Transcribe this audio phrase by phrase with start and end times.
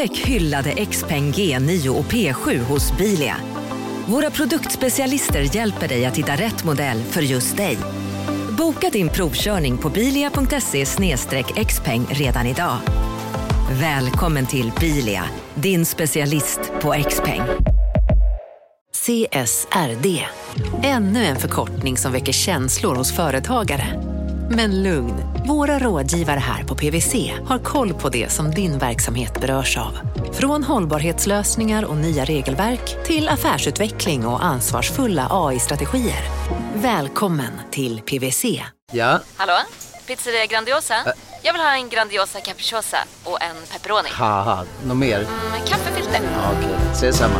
[0.00, 3.36] Upptäck hyllade XPeng G9 och P7 hos Bilia.
[4.06, 7.78] Våra produktspecialister hjälper dig att hitta rätt modell för just dig.
[8.58, 10.84] Boka din provkörning på bilia.se
[11.64, 12.76] xpeng redan idag.
[13.80, 15.24] Välkommen till Bilia,
[15.54, 17.42] din specialist på XPeng.
[18.94, 20.24] CSRD,
[20.82, 24.09] ännu en förkortning som väcker känslor hos företagare.
[24.52, 25.14] Men lugn,
[25.46, 29.98] våra rådgivare här på PWC har koll på det som din verksamhet berörs av.
[30.32, 36.22] Från hållbarhetslösningar och nya regelverk till affärsutveckling och ansvarsfulla AI-strategier.
[36.74, 38.44] Välkommen till PWC.
[38.92, 39.20] Ja?
[39.36, 39.52] Hallå?
[40.06, 40.94] Pizzeria Grandiosa?
[41.42, 44.08] Jag vill ha en Grandiosa capriciosa och en pepperoni.
[44.86, 45.18] Något mer?
[45.50, 46.20] Med kaffefilter.
[46.22, 47.38] Ja, Okej, ses samma.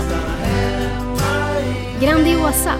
[2.00, 2.74] Grandiosa,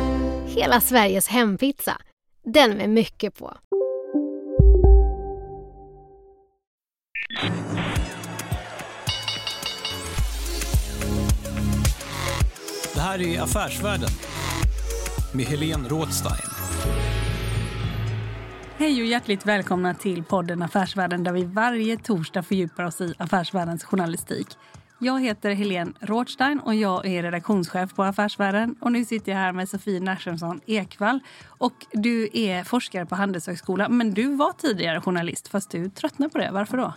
[0.46, 1.96] hela Sveriges hempizza.
[2.44, 3.56] Den med mycket på.
[12.94, 14.08] Det här är Affärsvärlden
[15.34, 16.50] med Helene Rådstein.
[18.76, 23.84] Hej och hjärtligt välkomna till podden Affärsvärlden där vi varje torsdag fördjupar oss i affärsvärldens
[23.84, 24.48] journalistik.
[24.98, 28.74] Jag heter Helene Rådstein och jag är redaktionschef på Affärsvärlden.
[28.80, 31.20] Och nu sitter jag här med Sofie Närsumsson Ekvall.
[31.46, 36.38] Och du är forskare på Handelshögskolan, men du var tidigare journalist fast du tröttnade på
[36.38, 36.50] det.
[36.52, 36.94] Varför då?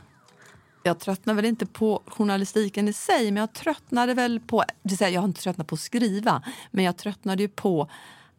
[0.83, 4.63] Jag tröttnade väl inte på journalistiken i sig, men jag tröttnade väl på...
[4.99, 7.89] Jag har inte tröttnat på att skriva, men jag tröttnade ju på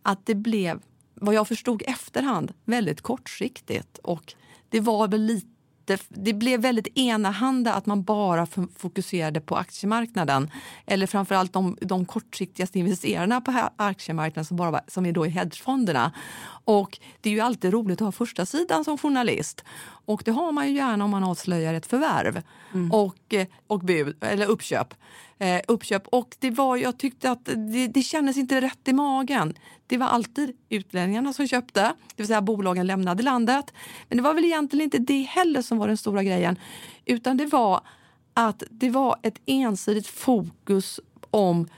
[0.02, 0.80] att det blev,
[1.14, 3.98] vad jag förstod efterhand, väldigt kortsiktigt.
[3.98, 4.34] Och
[4.68, 5.48] det var väl lite
[6.08, 10.50] det blev väldigt enahanda att man bara fokuserade på aktiemarknaden.
[10.86, 16.12] Eller framförallt de, de kortsiktigaste investerarna på aktiemarknaden som, bara, som är då i hedgefonderna.
[16.64, 19.64] Och det är ju alltid roligt att ha första sidan som journalist.
[20.06, 22.42] Och det har man ju gärna om man avslöjar ett förvärv
[22.74, 22.92] mm.
[22.92, 24.94] och, eh, och bud, eller uppköp.
[25.38, 26.08] Eh, uppköp.
[26.08, 29.54] Och det var, jag tyckte att det, det kändes inte rätt i magen.
[29.86, 33.72] Det var alltid utlänningarna som köpte, det vill säga bolagen lämnade landet.
[34.08, 36.58] Men det var väl egentligen inte det heller som var den stora grejen.
[37.04, 37.80] Utan det var
[38.34, 41.68] att det var ett ensidigt fokus om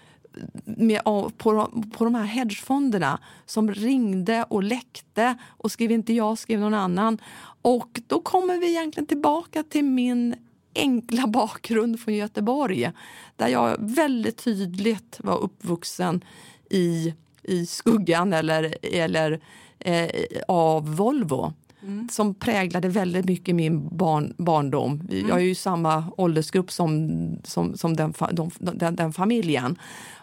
[0.64, 1.04] med,
[1.36, 6.74] på, på de här hedgefonderna som ringde och läckte och skrev inte jag, skrev någon
[6.74, 7.18] annan.
[7.62, 10.34] Och då kommer vi egentligen tillbaka till min
[10.74, 12.90] enkla bakgrund från Göteborg
[13.36, 16.24] där jag väldigt tydligt var uppvuxen
[16.70, 19.40] i, i skuggan eller, eller
[19.78, 20.08] eh,
[20.48, 21.52] av Volvo.
[21.82, 22.08] Mm.
[22.08, 25.08] som präglade väldigt mycket min barn, barndom.
[25.10, 25.28] Mm.
[25.28, 27.10] Jag är ju samma åldersgrupp som,
[27.44, 29.78] som, som den, de, den, den familjen.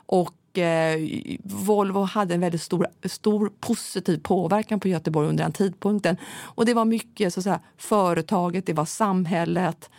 [0.06, 1.00] Och eh,
[1.44, 6.18] Volvo hade en väldigt stor, stor positiv påverkan på Göteborg under den tidpunkten.
[6.41, 9.90] Och det var mycket så att säga, företaget, det var samhället,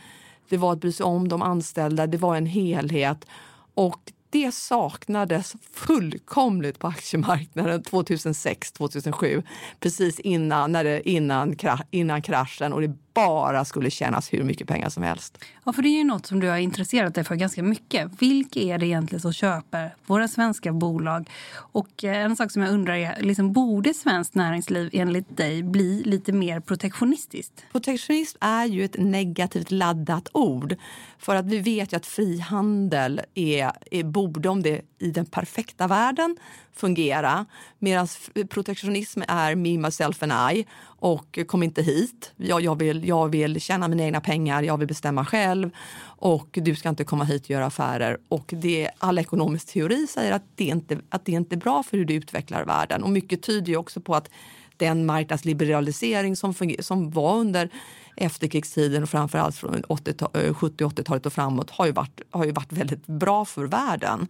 [0.48, 3.26] det var att bry sig om de anställda, det var en helhet.
[3.74, 9.42] Och det saknades fullkomligt på aktiemarknaden 2006-2007.
[9.80, 11.56] Precis innan, när det, innan,
[11.90, 15.38] innan kraschen och det bara skulle tjänas hur mycket pengar som helst.
[15.64, 18.22] Ja, för det är ju något som du har intresserat dig för ganska mycket.
[18.22, 21.30] Vilka är det egentligen som köper våra svenska bolag?
[21.56, 26.02] Och eh, en sak som jag undrar är, liksom, borde svenskt näringsliv enligt dig bli
[26.04, 27.64] lite mer protektionistiskt?
[27.72, 30.76] Protektionism är ju ett negativt laddat ord.
[31.18, 35.86] För att vi vet ju att frihandel är, är, borde, om det i den perfekta
[35.86, 36.36] världen,
[36.72, 37.46] fungera.
[37.78, 38.08] Medan
[38.48, 40.66] protektionism är me, myself and I
[41.04, 42.32] och kom inte hit.
[42.36, 45.70] Jag, jag, vill, jag vill tjäna mina egna pengar, jag vill bestämma själv
[46.04, 48.18] och du ska inte komma hit och göra affärer.
[48.28, 51.96] Och det, all ekonomisk teori säger att det, inte, att det inte är bra för
[51.96, 53.02] hur du utvecklar världen.
[53.02, 54.30] Och mycket tyder också på att
[54.76, 57.70] den marknadsliberalisering som, som var under
[58.16, 62.72] efterkrigstiden och framförallt från 70 80-talet eh, och framåt har ju, varit, har ju varit
[62.72, 64.28] väldigt bra för världen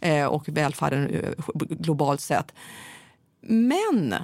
[0.00, 2.54] eh, och välfärden eh, globalt sett.
[3.40, 4.14] Men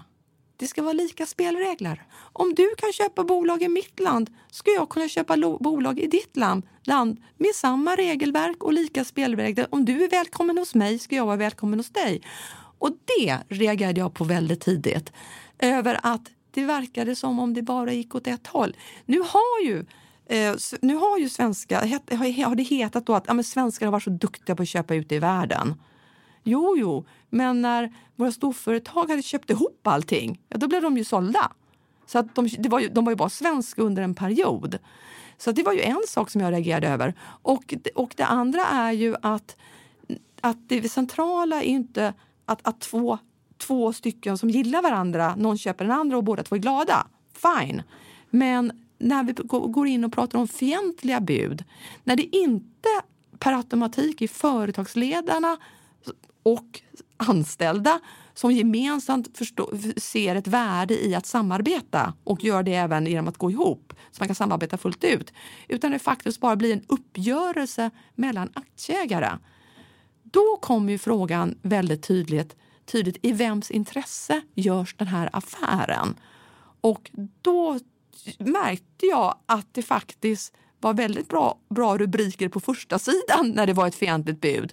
[0.56, 2.02] det ska vara lika spelregler.
[2.32, 6.36] Om du kan köpa bolag i mitt land ska jag kunna köpa bolag i ditt
[6.36, 9.66] land, land med samma regelverk och lika spelregler.
[9.70, 12.22] Om du är välkommen hos mig ska jag vara välkommen hos dig.
[12.78, 15.12] Och det reagerade jag på väldigt tidigt.
[15.58, 18.76] Över att det verkade som om det bara gick åt ett håll.
[19.06, 19.84] Nu har ju
[20.26, 24.02] Eh, nu har ju svenska, har det hetat då att ja, men svenskar har varit
[24.02, 25.74] så duktiga på att köpa ute i världen.
[26.42, 31.04] Jo, jo, men när våra storföretag hade köpt ihop allting, ja, då blev de ju
[31.04, 31.52] sålda.
[32.06, 34.78] Så att de, det var ju, de var ju bara svenska under en period.
[35.38, 37.14] Så det var ju en sak som jag reagerade över.
[37.42, 39.56] Och, och det andra är ju att,
[40.40, 42.14] att det centrala är inte
[42.44, 43.18] att, att två,
[43.58, 47.06] två stycken som gillar varandra, någon köper den andra och båda två är glada.
[47.32, 47.82] Fine.
[48.30, 51.64] Men när vi går in och pratar om fientliga bud,
[52.04, 52.88] när det inte
[53.38, 55.58] per automatik är företagsledarna
[56.44, 56.80] och
[57.16, 58.00] anställda
[58.34, 63.38] som gemensamt förstå, ser ett värde i att samarbeta och gör det även genom att
[63.38, 65.32] gå ihop så man kan samarbeta fullt ut.
[65.68, 69.38] Utan det faktiskt bara blir en uppgörelse mellan aktieägare.
[70.22, 72.56] Då kommer ju frågan väldigt tydligt,
[72.86, 76.14] tydligt i vems intresse görs den här affären?
[76.80, 77.10] Och
[77.42, 77.78] då
[78.38, 83.72] märkte jag att det faktiskt var väldigt bra, bra rubriker på första sidan när det
[83.72, 84.72] var ett fientligt bud.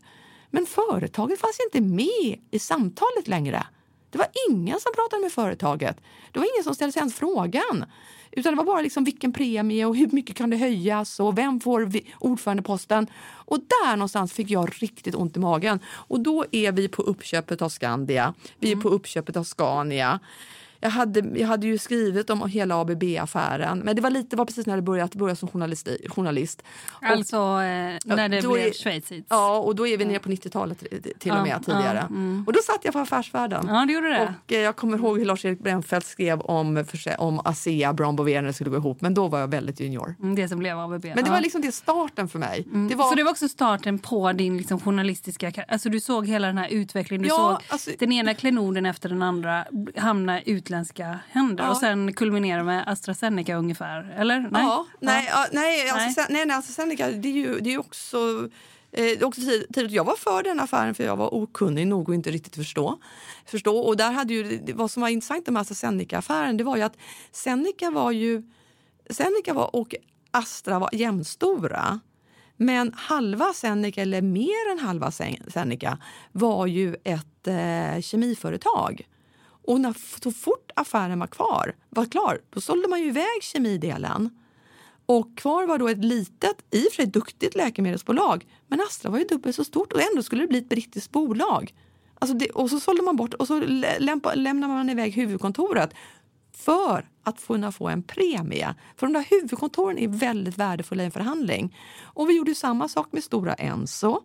[0.51, 3.63] Men företaget fanns inte med i samtalet längre.
[4.09, 5.97] Det var ingen som pratade med företaget.
[6.31, 7.85] Det var ingen som ställde sig ens frågan.
[8.31, 11.59] Utan det var bara liksom vilken premie och hur mycket kan det höjas och vem
[11.59, 13.07] får ordförandeposten.
[13.45, 15.79] Och där någonstans fick jag riktigt ont i magen.
[15.89, 18.33] Och då är vi på uppköpet av Skandia.
[18.59, 18.83] Vi är Mm.
[18.83, 20.19] på uppköpet av Scania.
[20.83, 24.65] Jag hade, jag hade ju skrivit om hela ABB-affären, men det var lite var precis
[24.65, 25.87] när det började, började som journalist.
[26.09, 26.63] journalist.
[26.89, 29.27] Och- Alltså eh, när det blev är- schweiziskt.
[29.29, 30.79] Ja, och då är vi nere på 90-talet
[31.19, 31.97] till och Ja, med tidigare.
[32.09, 32.43] ja, mm.
[32.47, 33.65] Och då satt jag på Affärsvärlden.
[33.69, 34.33] Ja, det gjorde det.
[34.45, 36.85] Och eh, jag kommer ihåg hur Lars-Erik Brännfeldt skrev om,
[37.17, 40.15] om Asea Brown Boveri när det skulle gå ihop, men då var jag väldigt junior.
[40.19, 41.05] Mm, Det som blev ABB.
[41.05, 41.31] Men det ja.
[41.31, 42.65] var liksom det starten för mig.
[42.67, 42.87] Mm.
[42.87, 46.47] Det var, Så det var också starten på din liksom journalistiska Alltså du såg hela
[46.47, 47.21] den här utvecklingen.
[47.21, 49.65] Du Ja, såg alltså- den ena klenoden efter den andra
[49.97, 51.69] hamna i utländska händer Ja.
[51.71, 54.13] och sen kulminera med AstraZeneca ungefär.
[54.17, 54.39] Eller?
[54.39, 54.63] Nej?
[54.63, 55.89] Ja, nej, ja, nej, Nej.
[55.89, 58.49] alltså, nej, nej AstraZeneca, det är ju, det är också
[58.91, 59.91] eh, också tid- tidigt.
[59.91, 62.97] Jag var för den affären för jag var okunnig nog och inte riktigt förstå.
[63.45, 63.77] förstå.
[63.79, 66.97] Och där hade ju, vad som var intressant med AstraZeneca-affären det var ju att
[67.31, 68.43] Zeneca var ju
[69.09, 69.95] Zeneca var, och
[70.31, 71.99] Astra var jämnstora.
[72.57, 75.11] Men halva Zeneca, eller mer än halva
[75.53, 75.97] Zeneca,
[76.31, 79.07] var ju ett eh, kemiföretag.
[79.71, 84.29] Och när, så fort affären var kvar, var klar, då sålde man ju iväg kemidelen.
[85.05, 88.45] Och kvar var då ett litet, i och för sig duktigt läkemedelsbolag.
[88.67, 91.73] Men Astra var ju dubbelt så stort och ändå skulle det bli ett brittiskt bolag.
[92.19, 93.59] Alltså det, och så sålde man bort och så
[93.99, 95.93] lämpa, lämnade man iväg huvudkontoret
[96.53, 98.75] för att kunna få en premie.
[98.95, 101.77] För de där huvudkontoren är väldigt värdefulla i en förhandling.
[102.01, 104.23] Och vi gjorde ju samma sak med Stora Enso.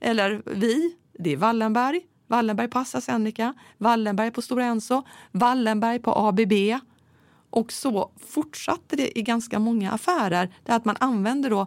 [0.00, 2.00] Eller vi, det är Wallenberg.
[2.26, 6.52] Wallenberg på AstraZeneca, Wallenberg på Stora Enso, Wallenberg på ABB.
[7.50, 11.66] Och så fortsatte det i ganska många affärer där att man använde då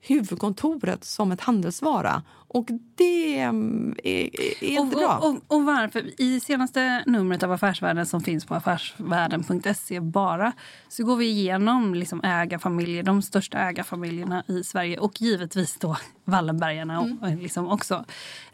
[0.00, 2.22] huvudkontoret som ett handelsvara.
[2.50, 5.18] Och det mm, är, är och, bra.
[5.18, 6.20] Och, och, och varför?
[6.20, 10.52] I senaste numret av Affärsvärlden som finns på affärsvärlden.se bara
[10.88, 16.98] så går vi igenom liksom ägarfamiljer, de största ägarfamiljerna i Sverige och givetvis då Wallenbergarna
[16.98, 17.18] Mm.
[17.18, 18.04] och, liksom också.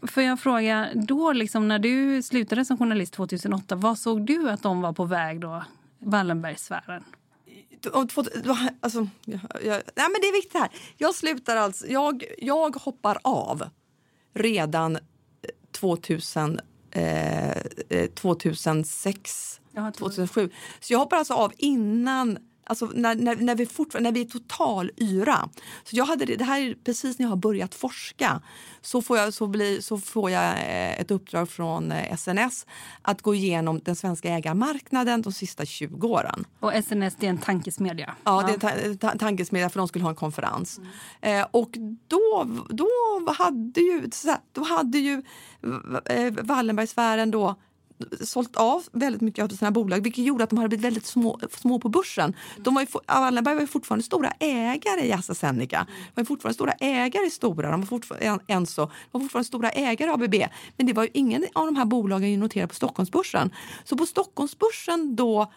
[0.03, 4.63] Får jag fråga, då liksom när du slutade som journalist 2008, vad såg du att
[4.63, 5.65] de var på väg då?
[5.99, 7.05] Wallenbergsfären?
[8.81, 10.71] Alltså, jag, jag, nej men det är viktigt här.
[10.97, 13.63] Jag slutar alltså, jag, jag hoppar av
[14.35, 15.01] redan eh,
[15.73, 16.61] 2000,
[16.91, 17.51] eh,
[17.89, 20.51] eh, 2006, Ja, 2007.
[20.81, 24.29] Så jag hoppar alltså av innan Alltså när, när, när, vi fortfarande, när vi är
[24.31, 25.49] total yra.
[25.85, 28.43] Så jag hade det, här är precis när jag har börjat forska.
[28.81, 32.67] Så får jag, så bli, så får jag eh, ett uppdrag från eh, SNS
[33.03, 36.45] att gå igenom den svenska ägarmarknaden de sista 20 åren.
[36.61, 38.15] Och SNS är en tankesmedja.
[38.25, 40.81] Ja, det är en ta- ta- tankesmedja för de skulle ha en konferens.
[41.21, 41.71] Eh, och
[42.09, 42.89] då, då
[43.39, 44.11] hade ju,
[44.53, 45.23] då hade ju
[46.05, 47.57] eh, Wallenbergsfären då
[48.21, 51.41] sålt av väldigt mycket av sina bolag vilket gjorde att de hade blivit väldigt små,
[51.51, 52.35] små på börsen.
[52.57, 55.87] De var ju, Wallenberg var ju fortfarande stora ägare i Assa Zeneca.
[55.89, 59.47] De var ju fortfarande stora ägare i Stora, de var fortfarande, Enso, de var fortfarande
[59.47, 60.35] stora ägare i ABB.
[60.77, 63.51] Men det var ju ingen av de här bolagen noterade på Stockholmsbörsen.
[63.85, 65.53] Så på Stockholmsbörsen då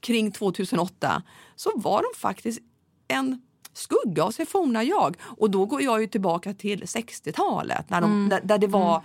[0.00, 1.22] kring 2008
[1.56, 2.60] så var de faktiskt
[3.08, 3.40] en
[3.72, 5.16] skugga av sig forna jag.
[5.22, 9.02] Och då går jag ju tillbaka till 60-talet när de, där, där det var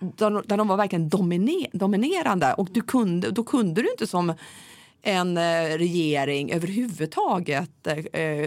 [0.00, 2.52] där, de- där de var verkligen domine, dominerande.
[2.54, 4.32] Och du kunde, då kunde du inte som
[5.02, 5.42] en eh,
[5.78, 7.94] regering överhuvudtaget eh,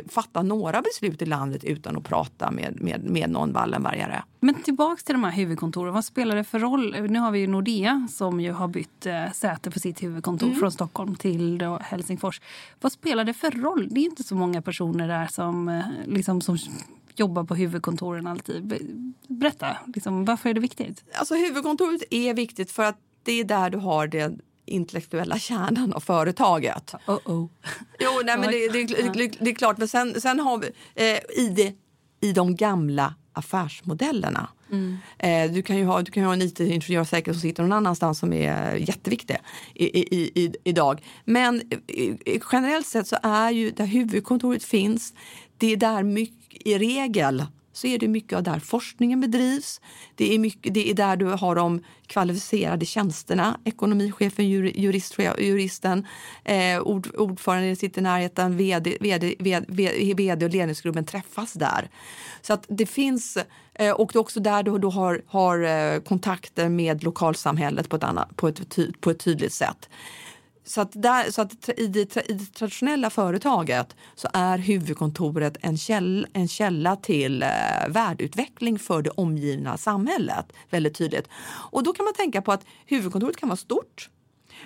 [0.10, 4.24] fatta några beslut i landet utan att prata med, med, med någon Wallenbergare.
[4.40, 5.94] Men tillbaks till de här huvudkontoren.
[5.94, 6.96] Vad spelar det för roll?
[7.10, 10.60] Nu har vi ju Nordea som ju har bytt eh, säte för sitt huvudkontor Mm.
[10.60, 12.42] från Stockholm till då Helsingfors.
[12.82, 13.88] Vad spelar det för roll?
[13.92, 16.58] Det är inte så många personer där som, eh, liksom, som
[17.16, 18.66] jobbar på huvudkontoren alltid.
[18.68, 18.80] Be-
[19.28, 21.04] Berätta, liksom, varför är det viktigt?
[21.14, 26.00] Alltså huvudkontoret är viktigt för att det är där du har den intellektuella kärnan av
[26.00, 26.94] företaget.
[27.08, 27.50] Oh -oh.
[28.00, 29.78] Jo, nej, men det, det, det, det är klart.
[29.78, 31.74] Men sen, sen har vi eh, i, det,
[32.22, 34.50] i de gamla affärsmodellerna.
[35.18, 37.74] Eh, du kan ju ha, du kan ju ha en IT-ingenjör säkert som sitter någon
[37.74, 39.38] annanstans som är jätteviktig
[39.74, 41.02] i, i, i, idag.
[41.26, 45.14] Men eh, generellt sett så är ju där huvudkontoret finns,
[45.58, 49.82] det är där mycket, i regel så är det mycket av där forskningen bedrivs.
[50.16, 53.60] Det är, mycket, det är där du har de kvalificerade tjänsterna.
[53.66, 56.08] Ekonomichefen, jurist, juristen,
[56.44, 61.90] eh, ord, ordföranden sitter i närheten, vd, vd, vd, vd och ledningsgruppen träffas där.
[62.42, 63.38] Så att det finns,
[63.74, 67.96] eh, och det är också där du, du har, har eh, kontakter med lokalsamhället på
[67.96, 68.62] ett, annat, på ett,
[69.02, 69.90] på ett tydligt sätt.
[70.72, 75.78] Så att, där, så att i, det, i det traditionella företaget så är huvudkontoret en,
[75.78, 77.50] käll, en källa till eh,
[77.90, 80.46] värdeutveckling för det omgivna samhället.
[80.70, 81.28] Väldigt tydligt.
[81.72, 84.10] Och då kan man tänka på att huvudkontoret kan vara stort.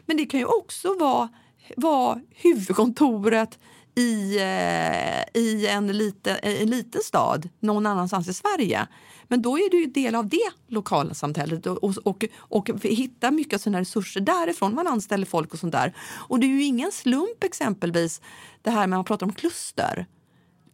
[0.05, 1.29] Men det kan ju också vara,
[1.77, 3.59] vara huvudkontoret
[3.95, 8.87] i, eh, i en, liten, en liten stad någon annanstans i Sverige.
[9.27, 13.31] Men då är du ju del av det lokala samhället och, och, och, och hittar
[13.31, 14.75] mycket av sina resurser därifrån.
[14.75, 15.93] Man anställer folk och sånt där.
[16.27, 18.21] Och det är ju ingen slump exempelvis
[18.61, 20.05] det här med att man pratar om kluster.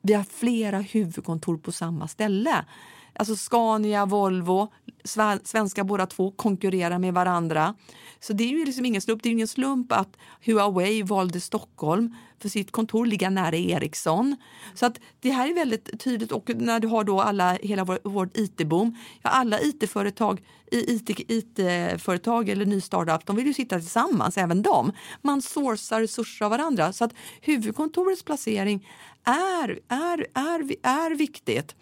[0.01, 2.65] Vi har flera huvudkontor på samma ställe.
[3.13, 4.67] Alltså Scania, Volvo,
[5.43, 7.75] svenska båda två konkurrerar med varandra.
[8.19, 9.23] Så det är ju liksom ingen slump.
[9.23, 14.35] Det är ingen slump att Huawei valde Stockholm för sitt kontor ligga nära Ericsson.
[14.73, 17.99] Så att det här är väldigt tydligt och när du har då alla, hela vår,
[18.03, 20.41] vår IT-boom, ja, alla IT-företag
[20.71, 24.91] IT, IT-företag eller ny startup, de vill ju sitta tillsammans, även de.
[25.21, 26.93] Man sourcar resurser av varandra.
[26.93, 28.87] Så att huvudkontorets placering
[29.23, 31.75] är, är, är, är viktigt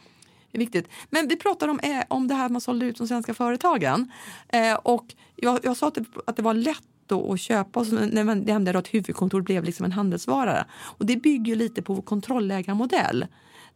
[0.52, 0.88] är viktigt.
[1.10, 4.12] Men vi pratar om, eh, om det här man sålde ut de svenska företagen.
[4.48, 7.80] Eh, och jag, jag sa att det, att det var lätt att köpa.
[7.80, 10.66] Och så, när man att huvudkontoret blev liksom en handelsvara.
[10.82, 13.26] Och det bygger lite på vår kontrollägarmodell.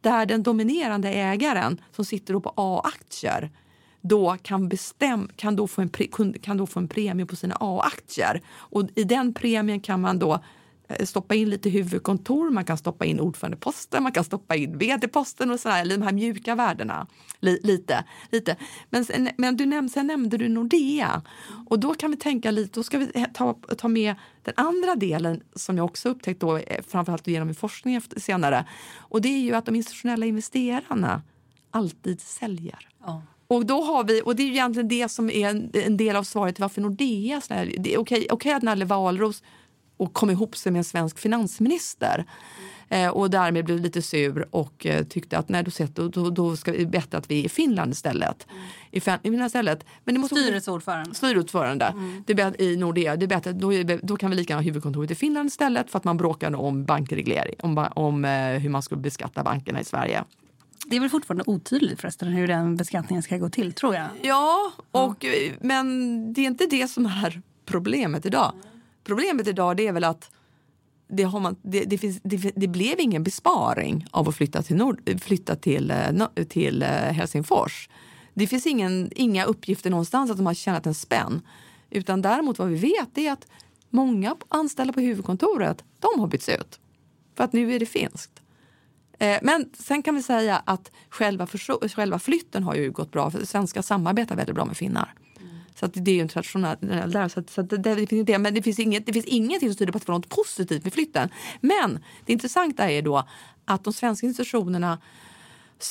[0.01, 3.51] Där den dominerande ägaren som sitter på A-aktier
[4.01, 6.08] då kan, bestäm, kan, då få en pre,
[6.41, 8.41] kan då få en premie på sina A-aktier.
[8.55, 10.43] Och i den premien kan man då
[11.05, 15.59] stoppa in lite huvudkontor, man kan stoppa in ordförandeposten, man kan stoppa in vd-posten och
[15.59, 17.07] sådär, de här mjuka värdena.
[17.39, 18.57] lite, lite.
[18.89, 21.21] Men, sen, men du näm sen nämnde du Nordea
[21.69, 25.41] och då kan vi tänka lite, då ska vi ta, ta med den andra delen
[25.55, 28.65] som jag också upptäckt då, eh, framförallt genom min forskning efter, senare.
[28.97, 31.21] Och det är ju att de institutionella investerarna
[31.71, 32.88] alltid säljer.
[33.05, 33.21] Ja.
[33.47, 36.23] Och, då har vi, och det är egentligen det som är en, en del av
[36.23, 37.41] svaret till varför Nordea...
[37.47, 39.43] Okej okay, okay att Nalle Wahlroos
[39.97, 42.25] och kom ihop sig med en svensk finansminister.
[42.89, 46.71] Eh, och därmed blev lite sur och eh, tyckte att nej, då, då, då ska
[46.71, 48.47] vi bättre att vi är i Finland istället.
[48.51, 48.63] Mm.
[48.91, 49.85] I, Finland istället.
[50.03, 51.15] Men det måste styrelseordförande.
[51.15, 51.85] Styrelseordförande.
[51.85, 52.23] Mm.
[52.27, 53.15] Det är, I Nordea.
[53.15, 53.71] Det är bättre, då,
[54.03, 56.85] då kan vi lika gärna ha huvudkontoret i Finland istället för att man bråkade om
[56.85, 60.23] bankreglering, om, om eh, hur man skulle beskatta bankerna i Sverige.
[60.85, 64.07] Det är väl fortfarande otydligt förresten hur den beskattningen ska gå till tror jag.
[64.21, 65.55] Ja, och, mm.
[65.62, 68.53] men det är inte det som är problemet idag.
[69.03, 70.31] Problemet idag det är väl att
[71.07, 74.75] det, har man, det, det, finns, det, det, blev ingen besparing av att flytta till,
[74.75, 77.89] Nord, flytta till, eh, till eh, Helsingfors.
[78.33, 81.41] Det finns ingen, inga uppgifter någonstans att de har tjänat en spänn.
[81.89, 83.48] Utan däremot vad vi vet är att
[83.89, 86.79] många anställda på huvudkontoret, de har bytts ut.
[87.36, 88.41] För att nu är det finskt.
[89.19, 91.48] Eh, men sen kan vi säga att själva,
[91.95, 93.31] själva flytten har ju gått bra.
[93.31, 95.13] För svenskar samarbetar väldigt bra med finnar.
[95.75, 96.77] Så att det är ju en traditionell
[97.11, 97.27] där.
[97.27, 98.37] Så, att, så att det, det, finns det.
[98.37, 100.83] Men det finns, inget, det finns ingenting som tyder på att det var något positivt
[100.83, 101.29] med flytten.
[101.61, 103.27] Men det intressanta är då
[103.65, 104.97] att de svenska institutionerna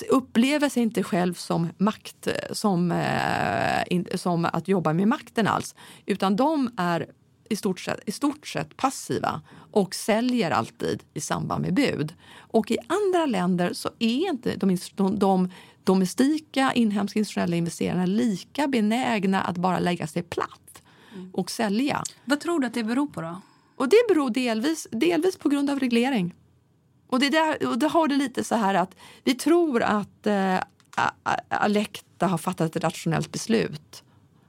[0.08, 5.74] upplever sig inte själv som makt, eh, som, eh, som att jobba med makten alls.
[6.06, 7.06] Utan de är
[7.48, 12.14] i stort, sett, i stort sett passiva och säljer alltid i samband med bud.
[12.36, 15.50] Och i andra länder så är inte de, de, de
[15.84, 20.82] domestika inhemska institutionella investerarna lika benägna att bara lägga sig platt
[21.32, 22.02] och sälja.
[22.24, 23.40] Vad tror du att det beror på då?
[23.76, 26.34] Och det beror delvis, delvis på grund av reglering.
[27.06, 30.56] Och det, där, och det har det lite så här att vi tror att eh,
[31.48, 34.02] Alecta har fattat ett rationellt beslut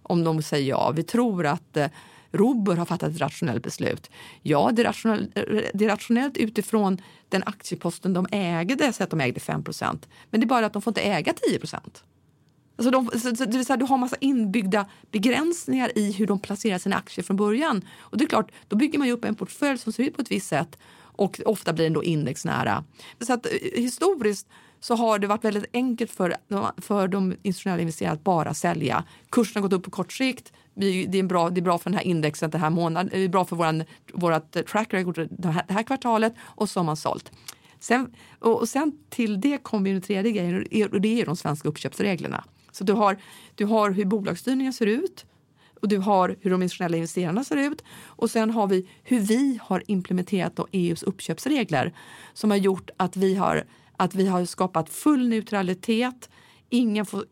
[0.04, 0.92] om de säger ja.
[0.96, 1.88] Vi tror att eh,
[2.34, 4.10] Robur har fattat ett rationellt beslut.
[4.42, 5.32] Ja, det är, rationell,
[5.74, 9.98] det är rationellt utifrån den aktieposten de ägde, så att de ägde 5%
[10.30, 11.60] Men det är bara att de får inte äga 10
[12.76, 13.10] Alltså de,
[13.46, 17.38] det vill säga, du har massa inbyggda begränsningar i hur de placerar sina aktier från
[17.38, 17.82] början.
[17.98, 20.32] Och det är klart, då bygger man upp en portfölj som ser ut på ett
[20.32, 22.84] visst sätt och ofta blir den då indexnära.
[23.20, 24.48] Så att, eh, historiskt
[24.80, 26.36] så har det varit väldigt enkelt för,
[26.82, 29.04] för de institutionella investerarna att bara sälja.
[29.30, 30.54] Kursen har gått upp på kort sikt.
[30.74, 33.10] Vi, det, är bra, det är bra för den här indexet den här månaden.
[33.14, 36.80] Det är bra för våran, vårat track record det här, det här kvartalet och så
[36.80, 37.32] har man sålt.
[37.80, 41.70] Sen, och, och sen till det kommer den tredje grejen och det är de svenska
[41.70, 42.44] uppköpsreglerna.
[42.72, 43.18] Så du har,
[43.56, 45.26] du har hur bolagsstyrningen ser ut
[45.82, 49.60] och du har hur de internationella investerarna ser ut och sen har vi hur vi
[49.64, 51.94] har implementerat EUs uppköpsregler
[52.34, 53.64] som har gjort att vi har
[53.98, 56.30] att vi har skapat full neutralitet
[56.70, 57.26] ingen får,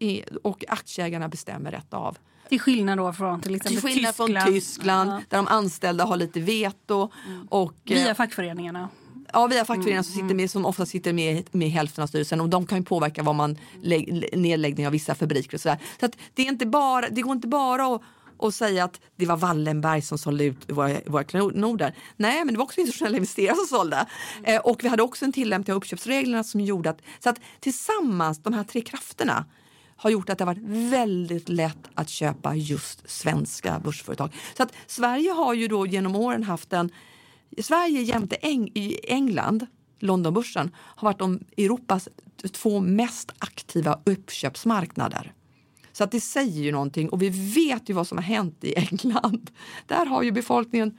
[0.43, 2.17] och aktieägarna bestämmer rätt av.
[2.51, 4.43] Till skillnad då från till Till exempel skillnad Tyskland.
[4.43, 5.21] från Tyskland Ja.
[5.29, 7.09] där de anställda har lite veto.
[7.49, 8.89] Och, eh, Via fackföreningarna.
[9.33, 12.49] Ja, via fackföreningar som, sitter med, som ofta sitter med, med hälften av styrelsen och
[12.49, 15.77] de kan ju påverka vad man lä, nedläggning av vissa fabriker och sådär.
[15.99, 18.01] Så att det, är inte bara, det går inte bara att,
[18.39, 21.95] att säga att det var Wallenberg som sålde ut våra, våra klenoder.
[22.17, 24.05] Nej, men det var också internationella investerare som sålde.
[24.43, 28.43] Eh, och vi hade också en tillämpning av uppköpsreglerna som gjorde att, så att tillsammans,
[28.43, 29.45] de här tre krafterna
[30.01, 34.33] har gjort att det har varit väldigt lätt att köpa just svenska börsföretag.
[34.57, 36.91] Så att Sverige har ju då genom åren haft en
[37.61, 38.71] Sverige jämte Eng
[39.03, 39.67] England,
[39.99, 42.09] Londonbörsen, har varit de Europas
[42.51, 45.33] två mest aktiva uppköpsmarknader.
[45.91, 48.75] Så att det säger ju någonting och vi vet ju vad som har hänt i
[48.75, 49.51] England.
[49.87, 50.97] Där har ju befolkningen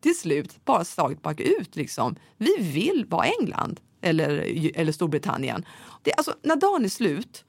[0.00, 1.76] till slut bara slagit bakut.
[1.76, 2.16] Liksom.
[2.36, 4.30] Vi vill vara England eller,
[4.74, 5.64] eller Storbritannien.
[6.02, 7.44] Det, alltså, när dagen är slut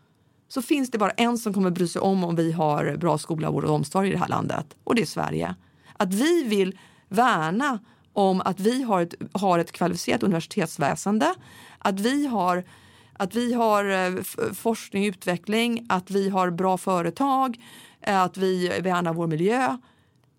[0.48, 3.52] så finns det bara en som kommer bry sig om om vi har bra skola,
[3.52, 5.56] vård och omsorg i det här landet och det är Sverige.
[5.98, 7.80] Att vi vill värna
[8.14, 11.36] om att vi har ett, har ett kvalificerat universitetsväsende,
[11.80, 12.64] att vi har
[13.18, 14.24] att vi har eh,
[14.54, 17.58] forskning och utveckling, att vi har bra företag,
[18.02, 19.78] eh, att vi värnar vår miljö.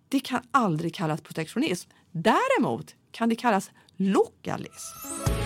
[0.08, 1.90] Det kan aldrig kallas protektionism.
[2.12, 5.45] Däremot kan det kallas lokalism.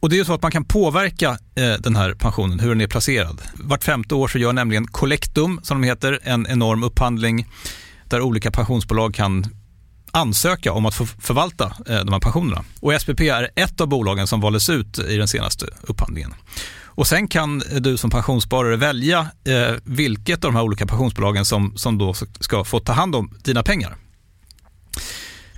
[0.00, 2.80] och det är ju så att man kan påverka eh, den här pensionen, hur den
[2.80, 3.42] är placerad.
[3.54, 7.46] Vart femte år så gör nämligen Collectum, som de heter, en enorm upphandling
[8.04, 9.46] där olika pensionsbolag kan
[10.10, 12.64] ansöka om att få förvalta eh, de här pensionerna.
[12.80, 16.34] Och SPP är ett av bolagen som valdes ut i den senaste upphandlingen.
[16.98, 21.76] Och sen kan du som pensionssparare välja eh, vilket av de här olika pensionsbolagen som,
[21.76, 23.96] som då ska få ta hand om dina pengar.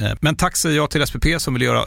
[0.00, 1.84] Eh, Men tack säger jag till SPP som vill göra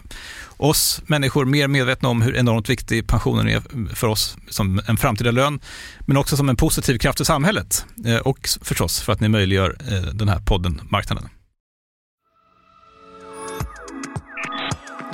[0.58, 5.32] oss människor mer medvetna om hur enormt viktig pensionen är för oss som en framtida
[5.32, 5.60] lön,
[6.08, 9.76] men också som en positiv kraft i samhället Eh, och förstås för att ni möjliggör
[9.92, 11.30] eh, den här podden Marknaden.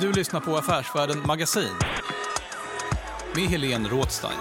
[0.00, 1.74] Du lyssnar på Affärsvärlden Magasin
[3.36, 4.38] med Helene Rådstein.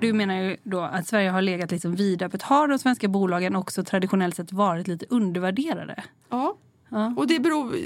[0.00, 2.42] Du menar ju då att Sverige har legat liksom vidöppet.
[2.42, 6.02] Har de svenska bolagen också traditionellt sett varit lite undervärderade?
[6.30, 6.56] Ja.
[6.90, 7.14] Ja.
[7.16, 7.76] Och det beror,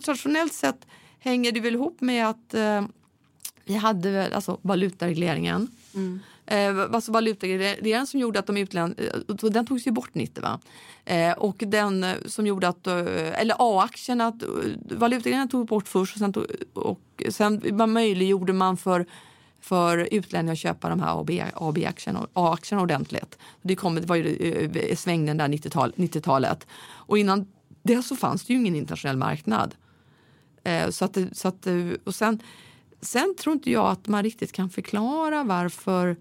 [0.00, 0.86] traditionellt sett
[1.18, 2.82] hänger det väl ihop med att eh,
[3.64, 5.68] vi hade alltså valutaregleringen.
[6.46, 9.02] Eh, alltså valutaregleringen som gjorde att de utländska,
[9.50, 10.60] den togs ju bort 90 va?
[11.04, 14.48] Eh, och den eh, som gjorde att, eh, eller A-aktierna, att, eh,
[14.90, 19.06] valutaregleringen tog bort först och sen, tog, och sen man möjliggjorde man för
[19.60, 21.22] för utlänningar att köpa de här
[21.54, 23.38] AB-aktierna A-aktierna ordentligt.
[23.62, 26.66] Det, kom, det var ju eh, svängningen där 90-tal, 90-talet.
[26.90, 27.46] Och innan
[27.82, 29.74] Dels så fanns det ju ingen internationell marknad.
[30.64, 32.42] Eh, så att, så att, eh, och sen,
[33.00, 36.16] sen tror inte jag att man riktigt kan förklara varför,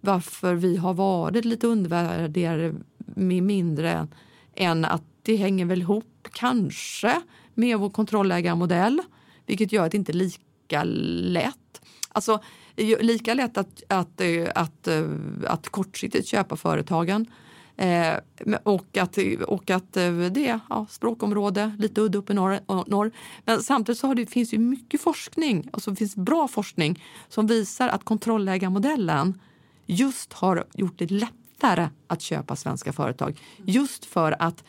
[0.00, 4.08] varför vi har varit lite undervärderade med mindre
[4.54, 7.20] än att det hänger väl ihop kanske
[7.54, 9.02] med vår kontrollägarmodell
[9.46, 11.80] vilket gör att det inte är lika lätt.
[12.08, 12.42] Alltså
[12.76, 17.26] lika lätt att, att, eh, att, att, att kortsiktigt köpa företagen
[17.78, 18.18] Eh,
[18.62, 23.10] och att, och att eh, det är ja, språkområde, lite udda uppe i norr, norr.
[23.44, 27.88] Men samtidigt så har det, finns det mycket forskning, alltså finns bra forskning som visar
[27.88, 29.40] att kontrollägarmodellen
[29.86, 33.40] just har gjort det lättare att köpa svenska företag.
[33.64, 34.64] Just för att,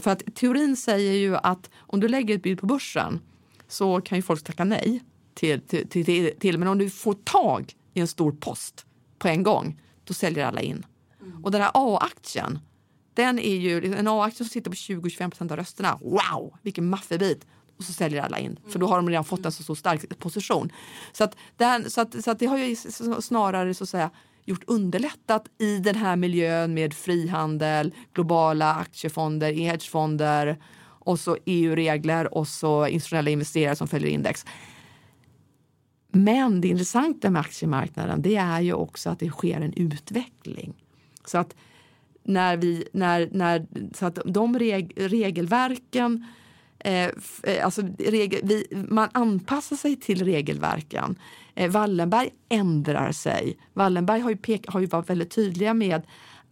[0.00, 3.20] för att teorin säger ju att om du lägger ett bud på börsen
[3.68, 5.02] så kan ju folk tacka nej
[5.34, 8.86] till, till, till, till, men om du får tag i en stor post
[9.18, 10.86] på en gång, då säljer alla in.
[11.42, 12.58] Och den här A-aktien,
[13.14, 15.98] den är ju en A-aktie som sitter på 20-25 procent av rösterna.
[16.00, 17.46] Wow, vilken maffebit!
[17.78, 20.18] Och så säljer alla in, för då har de redan fått en så stor stark
[20.18, 20.72] position.
[21.12, 22.76] Så att, den, så att, så att det har ju
[23.20, 24.10] snarare så att säga
[24.44, 32.48] gjort underlättat i den här miljön med frihandel, globala aktiefonder, hedgefonder och så EU-regler och
[32.48, 34.44] så institutionella investerare som följer index.
[36.12, 40.83] Men det intressanta med aktiemarknaden det är ju också att det sker en utveckling.
[41.24, 41.54] Så att
[42.22, 46.26] när vi, när, när, så att de reg, regelverken
[46.78, 47.04] eh,
[47.42, 51.18] eh alltså regel, vi, man anpassar sig till regelverken.
[51.54, 53.58] Eh, Wallenberg ändrar sig.
[53.72, 56.02] Wallenberg har ju, pek, har ju varit väldigt tydliga med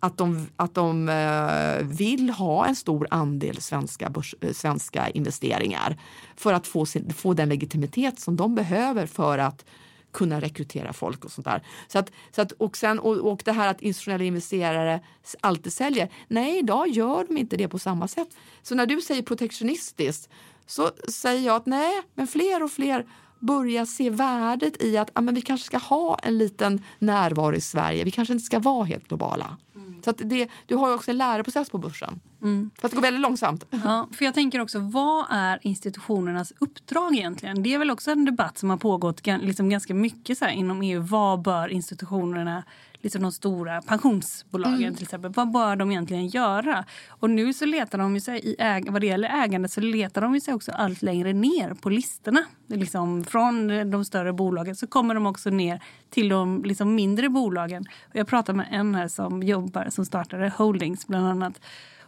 [0.00, 5.96] att de, att de eh, vill ha en stor andel svenska, börs, eh, svenska investeringar
[6.36, 9.64] för att få, sin, få den legitimitet som de behöver för att
[10.12, 11.62] kunna rekrytera folk och sånt där.
[11.88, 15.00] Så att, så att, och, sen, och, och det här att institutionella investerare
[15.40, 16.08] alltid säljer.
[16.28, 18.28] Nej, idag gör de inte det på samma sätt.
[18.62, 20.28] Så när du säger protektionistiskt
[20.66, 23.06] så säger jag att nej, men fler och fler
[23.38, 27.60] börjar se värdet i att ah, men vi kanske ska ha en liten närvaro i
[27.60, 28.04] Sverige.
[28.04, 29.56] Vi kanske inte ska vara helt globala.
[30.04, 32.20] Så att det, du har också en läroprocess på börsen.
[32.42, 32.70] Mm.
[32.78, 33.66] För att det går väldigt långsamt.
[33.70, 37.62] Ja, för jag tänker också, vad är institutionernas uppdrag egentligen?
[37.62, 41.00] Det är väl också en debatt som har pågått liksom ganska mycket så inom EU.
[41.00, 42.64] Vad bör institutionerna
[43.02, 44.94] liksom de stora pensionsbolagen mm.
[44.94, 45.32] till exempel.
[45.32, 46.84] Vad bör de egentligen göra?
[47.08, 50.40] Och nu så letar de sig i äg vad det gäller ägande så letar de
[50.40, 52.44] sig också allt längre ner på listorna.
[52.66, 57.86] Liksom från de större bolagen så kommer de också ner till de liksom mindre bolagen.
[58.08, 61.60] Och jag pratade med en här som jobbar, som startade Holdings bland annat.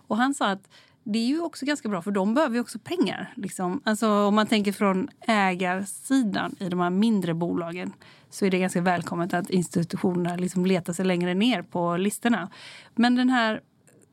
[0.07, 0.69] Och han sa att
[1.05, 3.33] det är ju också ganska bra för de behöver ju också pengar.
[3.37, 3.81] Liksom.
[3.85, 7.93] Alltså, om man tänker från ägarsidan i de här mindre bolagen
[8.31, 12.51] så är det ganska välkommet att institutionerna liksom letar sig längre ner på listorna.
[12.95, 13.61] Men den här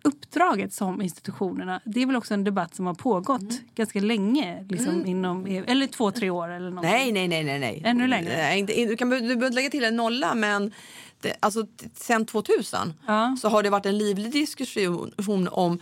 [0.04, 3.56] uppdraget som institutionerna, det är väl också en debatt som har pågått mm.
[3.76, 5.06] ganska länge, liksom mm.
[5.06, 6.92] inom, eller två, tre år eller någonting.
[6.92, 7.82] Nej, nej, nej, nej, nej.
[7.86, 8.38] Ännu längre?
[8.38, 10.72] Nej, du kan du behöver lägga till en nolla, men
[11.22, 13.38] det, alltså sen 2000 ja.
[13.42, 15.80] så har det varit en livlig diskussion om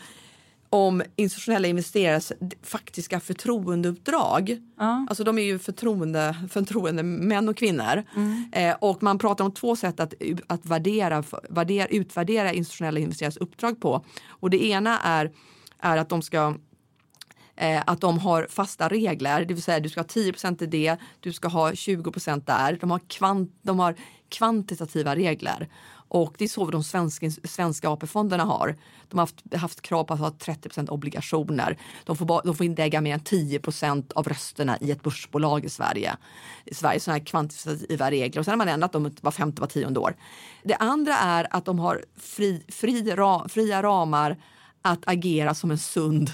[0.69, 4.58] om institutionella investerares faktiska förtroendeuppdrag.
[4.77, 5.05] Ja.
[5.10, 8.03] Alltså de är ju förtroende, förtroende män och kvinnor.
[8.15, 8.51] Mm.
[8.51, 10.13] Eh, och man pratar om två sätt att,
[10.47, 14.05] att värdera, värdera, utvärdera institutionella investerares uppdrag på.
[14.27, 15.32] Och det ena är,
[15.79, 16.55] är att de ska
[17.55, 20.97] eh, att de har fasta regler, det vill säga du ska ha 10% i det,
[21.19, 22.77] du ska ha 20% där.
[22.82, 23.95] De har, kvant, de har
[24.29, 25.69] kvantitativa regler.
[26.10, 28.76] Och det är så de svenska, svenska AP-fonderna har.
[29.10, 31.78] De har haft, haft krav på att ha 30% obligationer.
[32.06, 35.65] De får, ba, de får inte äga mer än 10% av rösterna i ett börsbolag
[35.65, 36.17] i Sverige.
[36.65, 39.67] I Sverige sådana här kvantitativa regler och sen har man ändrat dem var femte, var
[39.67, 40.15] tionde år.
[40.63, 44.38] Det andra är att de har fri, fri, ra, fria ramar
[44.82, 46.32] att agera som en sund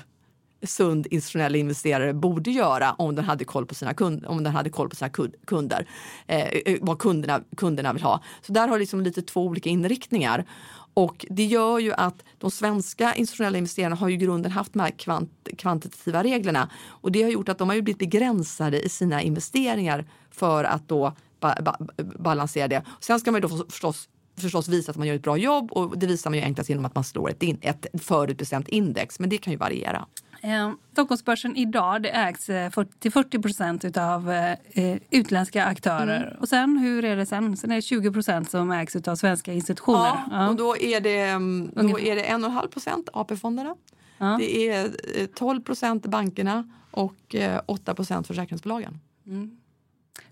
[0.67, 4.69] sund institutionell investerare borde göra om den hade koll på sina, kund, om den hade
[4.69, 5.09] koll på sina
[5.47, 5.87] kunder.
[6.27, 8.23] Eh, eh, vad kunderna, kunderna vill ha.
[8.41, 10.45] Så där har liksom lite två olika inriktningar.
[10.93, 14.79] Och det gör ju att de svenska institutionella investerarna har ju i grunden haft de
[14.79, 16.69] här kvant, kvantitativa reglerna.
[16.87, 21.13] Och det har gjort att de har blivit begränsade i sina investeringar för att då
[21.39, 21.75] ba, ba,
[22.19, 22.83] balansera det.
[22.99, 25.97] Sen ska man ju då förstås förstås visa att man gör ett bra jobb och
[25.97, 29.19] det visar man ju enklast genom att man slår ett, in, ett förutbestämt index.
[29.19, 30.05] Men det kan ju variera.
[30.45, 36.27] Eh, Stockholmsbörsen idag det ägs eh, till 40 procent av eh, utländska aktörer.
[36.27, 36.39] Mm.
[36.39, 37.57] Och sen, hur är det sen?
[37.57, 39.99] Sen är det 20 procent som ägs av svenska institutioner.
[39.99, 40.49] Ja, ja.
[40.49, 43.75] och då är det, mm, då är det 1,5 procent AP-fonderna.
[44.17, 44.37] Ja.
[44.39, 44.89] Det är
[45.27, 48.99] 12 procent bankerna och 8 procent försäkringsbolagen.
[49.27, 49.57] Mm.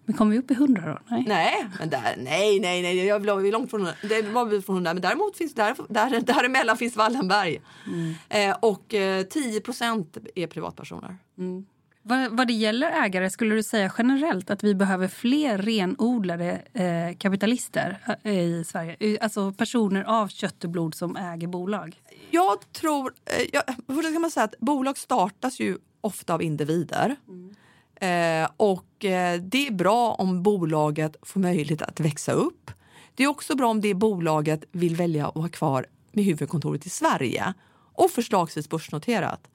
[0.05, 0.99] Men kommer vi upp i 100 då?
[1.15, 3.95] Nej, nej, men där, nej, nej, nej, jag vill långt från 100.
[4.01, 4.93] Det var vi från 100.
[4.93, 7.61] Men däremot finns där, där, däremellan finns Wallenberg.
[7.87, 8.13] Mm.
[8.29, 11.17] Eh, och eh, 10 procent är privatpersoner.
[11.37, 11.65] Mm.
[12.05, 17.17] Vad, vad det gäller ägare, skulle du säga generellt att vi behöver fler renodlade eh,
[17.17, 19.17] kapitalister eh, i Sverige?
[19.21, 22.01] Alltså personer av kött och blod som äger bolag?
[22.31, 23.13] Jag tror...
[23.25, 27.15] Eh, jag, först ska man säga att bolag startas ju ofta av individer.
[27.27, 27.55] Mm.
[28.03, 32.71] Eh, och eh, det är bra om bolaget får möjlighet att växa upp.
[33.15, 36.89] Det är också bra om det bolaget vill välja att ha kvar med huvudkontoret i
[36.89, 37.53] Sverige
[37.93, 39.47] och förslagsvis börsnoterat.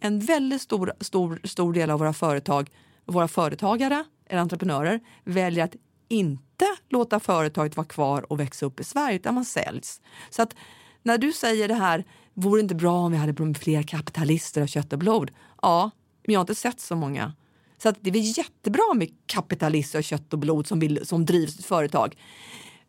[0.00, 2.70] En väldigt stor, stor, stor del av våra företag,
[3.04, 5.76] våra företagare eller entreprenörer väljer att
[6.08, 10.00] inte låta företaget vara kvar och växa upp i Sverige utan man säljs.
[10.30, 10.54] Så att
[11.02, 14.66] när du säger det här, vore det inte bra om vi hade fler kapitalister av
[14.66, 15.30] kött och blod?
[15.62, 15.90] Ja,
[16.26, 17.32] men jag har inte sett så många.
[17.78, 21.58] Så att det är jättebra med kapitalister av kött och blod som, vill, som drivs
[21.58, 22.16] ett företag.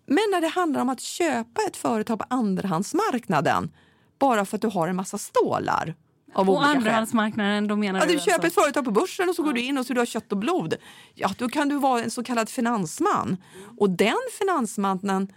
[0.05, 3.71] Men när det handlar om att köpa ett företag på andrahandsmarknaden
[4.19, 5.95] bara för att du har en massa stålar
[6.33, 6.75] av skäl.
[6.77, 9.53] andrahandsmarknaden, då menar Ja, du du köper alltså- ett företag på börsen och så går
[9.53, 10.75] du in och så du har kött och blod.
[11.13, 13.37] Ja, då kan du vara en så kallad finansman.
[13.77, 15.33] Och den finansmannen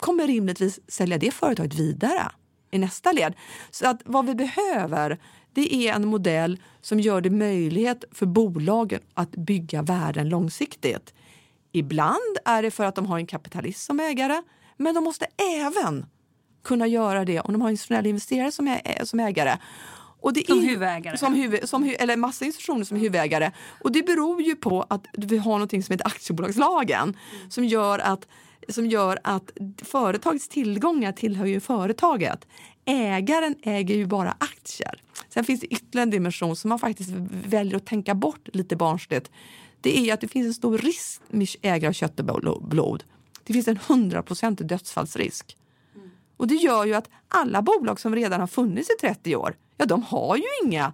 [0.00, 2.30] kommer rimligtvis sälja det företaget vidare
[2.70, 3.34] i nästa led.
[3.70, 5.18] Så att vad vi behöver
[5.56, 11.14] det är en modell som gör det möjligt för bolagen att bygga värden långsiktigt.
[11.72, 14.42] Ibland är det för att de har en kapitalist som ägare,
[14.76, 15.26] men de måste
[15.60, 16.06] även
[16.64, 19.56] kunna göra det om de har institutionella investerare som, ä- som ägare.
[20.20, 21.16] Och det Som är- huvudägare.
[21.18, 23.50] Som huvud, som, eller massa institutioner som huvudägare.
[23.80, 27.16] Och det beror ju på att vi har något som heter aktiebolagslagen
[27.48, 28.26] som gör att
[28.68, 29.50] som gör att
[29.82, 32.46] företagets tillgångar tillhör ju företaget.
[32.86, 35.02] Ägaren äger ju bara aktier.
[35.28, 39.30] Sen finns det ytterligare en dimension som man faktiskt väljer att tänka bort lite barnsligt.
[39.80, 43.04] Det är att det finns en stor risk med ägare av kött och blod.
[43.44, 45.56] Det finns en hundraprocentig dödsfallsrisk.
[46.36, 49.86] Och det gör ju att alla bolag som redan har funnits i 30 år, ja
[49.86, 50.92] de har ju inga,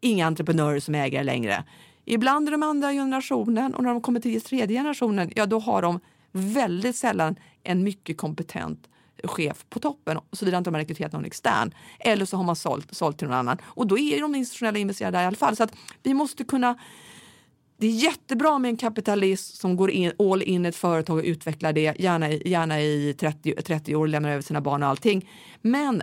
[0.00, 1.64] inga entreprenörer som ägare längre.
[2.04, 5.82] Ibland är de andra generationen och när de kommer till tredje generationen, ja då har
[5.82, 6.00] de
[6.32, 8.88] väldigt sällan en mycket kompetent
[9.24, 11.74] chef på toppen, såvida inte de har rekryterat någon extern.
[12.00, 13.58] Eller så har man sålt, sålt till någon annan.
[13.64, 15.56] Och då är de institutionella investerare där i alla fall.
[15.56, 15.72] Så att
[16.02, 16.78] vi måste kunna
[17.76, 21.24] det är jättebra med en kapitalist som går in, all in i ett företag och
[21.24, 25.30] utvecklar det, gärna, i- gärna i 30, 30 år, lämnar över sina barn och allting.
[25.62, 26.02] Men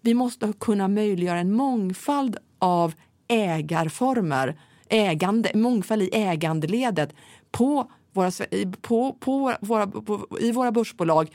[0.00, 2.94] vi måste kunna möjliggöra en mångfald av
[3.28, 7.14] ägarformer, ägande, mångfald i ägandeledet
[7.50, 8.30] på våra,
[8.80, 11.30] på, på våra, på, i våra börsbolag.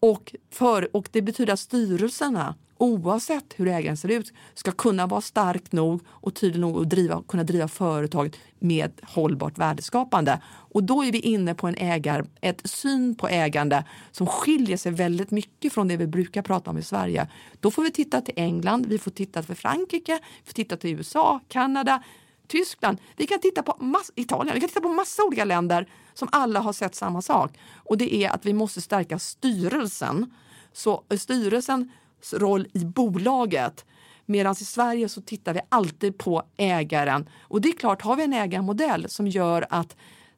[0.00, 5.20] Och, för, och det betyder att styrelserna, oavsett hur ägaren ser ut, ska kunna vara
[5.20, 10.42] stark nog och tydlig nog att driva, kunna driva företaget med hållbart värdeskapande.
[10.46, 14.92] Och då är vi inne på en ägar, ett syn på ägande som skiljer sig
[14.92, 17.28] väldigt mycket från det vi brukar prata om i Sverige.
[17.60, 20.90] Då får vi titta till England, vi får titta till Frankrike, vi får titta till
[20.90, 22.02] USA, Kanada,
[22.46, 22.98] Tyskland.
[23.16, 26.60] Vi kan titta på mass, Italien, vi kan titta på massa olika länder som alla
[26.60, 27.58] har sett samma sak.
[27.74, 30.34] Och det är att vi måste stärka styrelsen.
[30.72, 31.88] Så eh, styrelsens
[32.32, 33.84] roll i bolaget.
[34.26, 37.28] Medan i Sverige så tittar vi alltid på ägaren.
[37.40, 39.96] Och det är klart, har vi en ägarmodell som gör att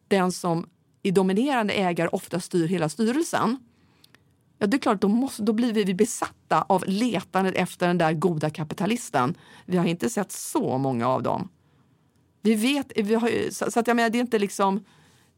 [0.09, 0.69] den som
[1.03, 3.57] är dominerande ägare ofta styr hela styrelsen.
[4.59, 8.13] Ja, det är klart, då, måste, då blir vi besatta av letandet efter den där
[8.13, 9.35] goda kapitalisten.
[9.67, 11.49] Vi har inte sett så många av dem.
[12.43, 14.85] Vi vet, vi har, ju- så, så att jag menar, det är inte liksom,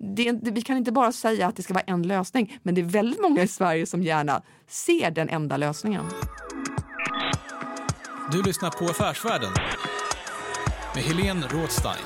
[0.02, 2.80] det inte- vi kan inte bara säga att det ska vara en lösning, men det
[2.80, 6.04] är väldigt många i Sverige som gärna ser den enda lösningen.
[8.32, 9.50] Du lyssnar på Affärsvärlden
[10.94, 12.02] med Helene Rådstein.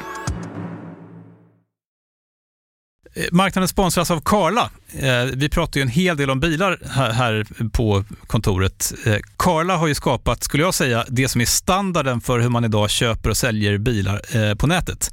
[3.14, 4.70] Eh, Marknaden sponsras av Karla.
[4.98, 8.92] Eh, Vi pratar ju en hel del om bilar här- på kontoret.
[9.06, 12.64] Eh, Karla har ju skapat, skulle jag säga, det som är standarden för hur man
[12.64, 15.11] idag köper och säljer bilar på nätet.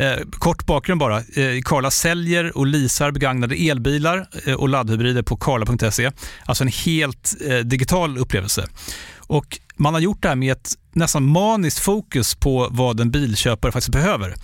[0.00, 1.16] Eh, kort bakgrund bara.
[1.16, 6.10] Eh, Karla säljer och leasar begagnade elbilar eh, och laddhybrider på karla.se.
[6.44, 8.66] Alltså en helt eh, digital upplevelse.
[9.16, 13.72] Och man har gjort det här med ett nästan maniskt fokus på vad en bilköpare
[13.72, 14.34] faktiskt behöver.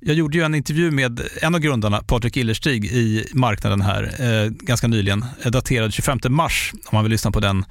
[0.00, 4.50] Jag gjorde ju en intervju med en av grundarna, Patrik Illerstig, i marknaden här eh,
[4.50, 7.64] ganska nyligen, eh, daterad 25 mars, om man vill lyssna på den.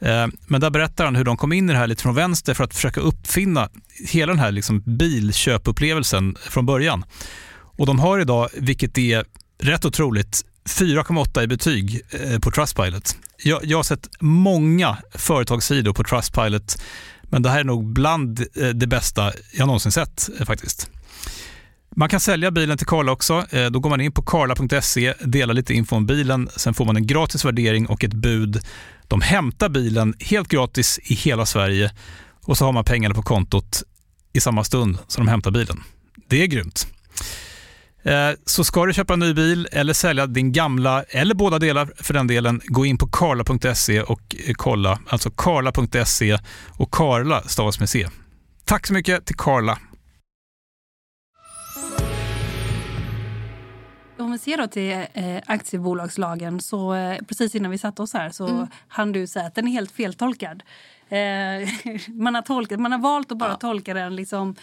[0.00, 2.54] Eh, men där berättar han hur de kom in i det här lite från vänster
[2.54, 3.68] för att försöka uppfinna
[4.08, 7.04] hela den här liksom bilköpupplevelsen från början.
[7.78, 9.24] Och de har idag, vilket är
[9.58, 13.16] rätt otroligt, 4,8 i betyg eh, på Trustpilot.
[13.42, 16.82] Jag, jag har sett många företagssidor på Trustpilot,
[17.22, 20.90] men det här är nog bland eh, det bästa jag någonsin sett faktiskt.
[21.96, 23.46] Man kan sälja bilen till Karla också.
[23.70, 27.06] Då går man in på karla.se, delar lite info om bilen, sen får man en
[27.06, 28.60] gratis värdering och ett bud.
[29.08, 31.90] De hämtar bilen helt gratis i hela Sverige
[32.44, 33.82] och så har man pengarna på kontot
[34.32, 35.82] i samma stund som de hämtar bilen.
[36.28, 36.86] Det är grymt.
[38.02, 41.92] Eh, så ska du köpa en ny bil eller sälja din gamla, eller båda delar
[41.96, 44.98] för den delen, gå in på karla.se och eh, kolla.
[45.06, 48.08] Alltså karla.se och Karla stavas med C.
[48.64, 49.78] Tack så mycket till Karla.
[54.28, 58.30] Om vi ser då till eh, aktiebolagslagen så eh, precis innan vi satte oss här
[58.30, 58.66] så mm.
[58.88, 60.62] hann du säga att den är helt feltolkad.
[61.08, 61.68] Eh,
[62.08, 63.56] man, har tolkat, man har valt att bara ja.
[63.56, 64.56] tolka den liksom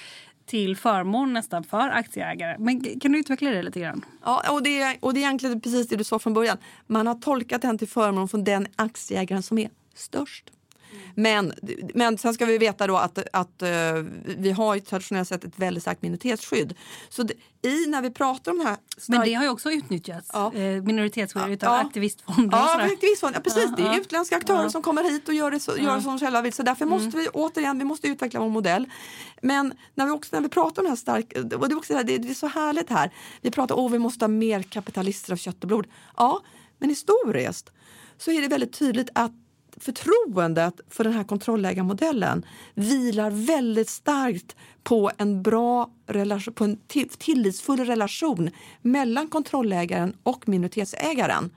[0.45, 2.55] till förmån nästan för aktieägare.
[2.59, 4.05] Men kan du utveckla det lite grann?
[4.23, 6.57] Ja, och det, är, och det är egentligen precis det du sa från början.
[6.87, 10.51] Man har tolkat den till förmån för den aktieägaren som är störst.
[11.15, 11.53] Men,
[11.93, 13.69] men sen ska vi veta då att, att uh,
[14.23, 16.73] vi har traditionellt sett ett väldigt starkt minoritetsskydd.
[17.09, 17.33] Så det,
[17.65, 18.77] i när vi pratar om det här...
[18.97, 19.17] Stark...
[19.17, 20.53] Men det har ju också utnyttjats, ja.
[20.53, 21.69] eh, minoritetsskyddet ja.
[21.69, 22.57] av aktivistfonder.
[22.57, 23.39] Ja, aktivistfonder.
[23.39, 23.69] Ja, precis.
[23.77, 26.17] Ja, det är utländska aktörer som kommer hit och gör det, så, gör det som
[26.17, 26.53] de själva vill.
[26.53, 26.99] Så därför mm.
[26.99, 28.89] måste vi återigen vi måste utveckla vår modell.
[29.41, 31.93] Men när vi, också, när vi pratar om det här starka, och det är, också,
[31.93, 33.11] det, det är så härligt här.
[33.41, 35.87] Vi pratar om att vi måste ha mer kapitalister av kött och blod.
[36.17, 36.41] Ja,
[36.79, 37.71] men historiskt
[38.17, 39.31] så är det väldigt tydligt att
[39.77, 46.77] förtroendet för den här kontrollägarmodellen vilar väldigt starkt på en bra relation, på en
[47.17, 48.49] tillitsfull relation
[48.81, 51.49] mellan kontrollägaren och minoritetsägaren.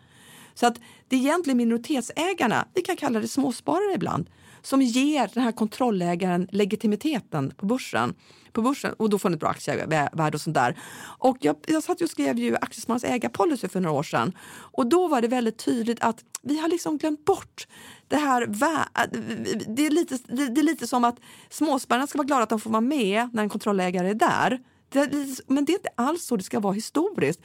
[0.55, 0.77] Så att
[1.09, 4.31] det är egentligen minoritetsägarna, vi kan kalla det småsparare ibland,
[4.63, 8.15] som ger den här kontrollägaren legitimiteten på börsen.
[8.53, 10.79] På börsen och då får den ett bra aktievärde och sånt där.
[11.19, 14.33] Och jag, jag satt och skrev ju Aktiespararnas ägarpolicy för några år sedan
[14.73, 17.67] och då var det väldigt tydligt att vi har liksom glömt bort
[18.09, 18.43] det här.
[18.43, 18.49] Äh,
[19.67, 21.17] det är lite, det är lite som att
[21.51, 24.61] småspararna ska vara glada att de får vara med när en kontrollägare är där.
[24.91, 25.11] Det,
[25.47, 27.41] men det är inte alls så det ska vara historiskt.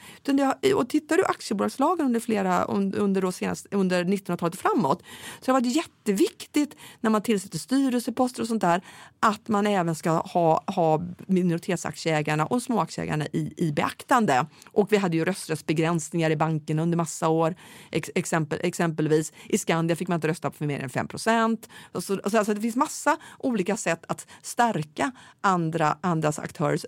[0.74, 5.02] och tittar du aktiebolagslagen under, flera, under, senast, under 1900-talet framåt
[5.40, 8.82] så har det varit jätteviktigt när man tillsätter styrelseposter och sånt där
[9.20, 14.46] att man även ska ha, ha minoritetsaktieägarna och småaktieägarna i, i beaktande.
[14.70, 17.54] Och vi hade ju rösträttsbegränsningar i banken under massa år.
[17.90, 21.68] Ex, exempel, exempelvis i Skandia fick man inte rösta för mer än 5 procent.
[21.94, 26.84] Så, alltså, det finns massa olika sätt att stärka andra, andras aktörers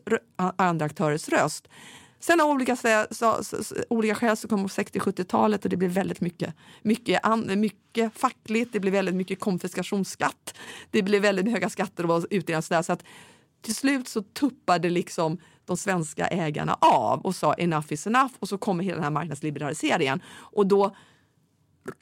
[0.56, 1.68] andra aktörers röst.
[2.20, 6.20] Sen av olika, så, så, så, olika skäl så kom 60-70-talet och det blev väldigt
[6.20, 7.20] mycket, mycket,
[7.58, 10.54] mycket fackligt, det blev väldigt mycket konfiskationsskatt,
[10.90, 13.04] det blev väldigt höga skatter och utdelningar så, så att
[13.62, 18.48] till slut så tuppade liksom de svenska ägarna av och sa enough is enough och
[18.48, 20.22] så kommer hela den här marknadsliberaliseringen.
[20.28, 20.96] Och då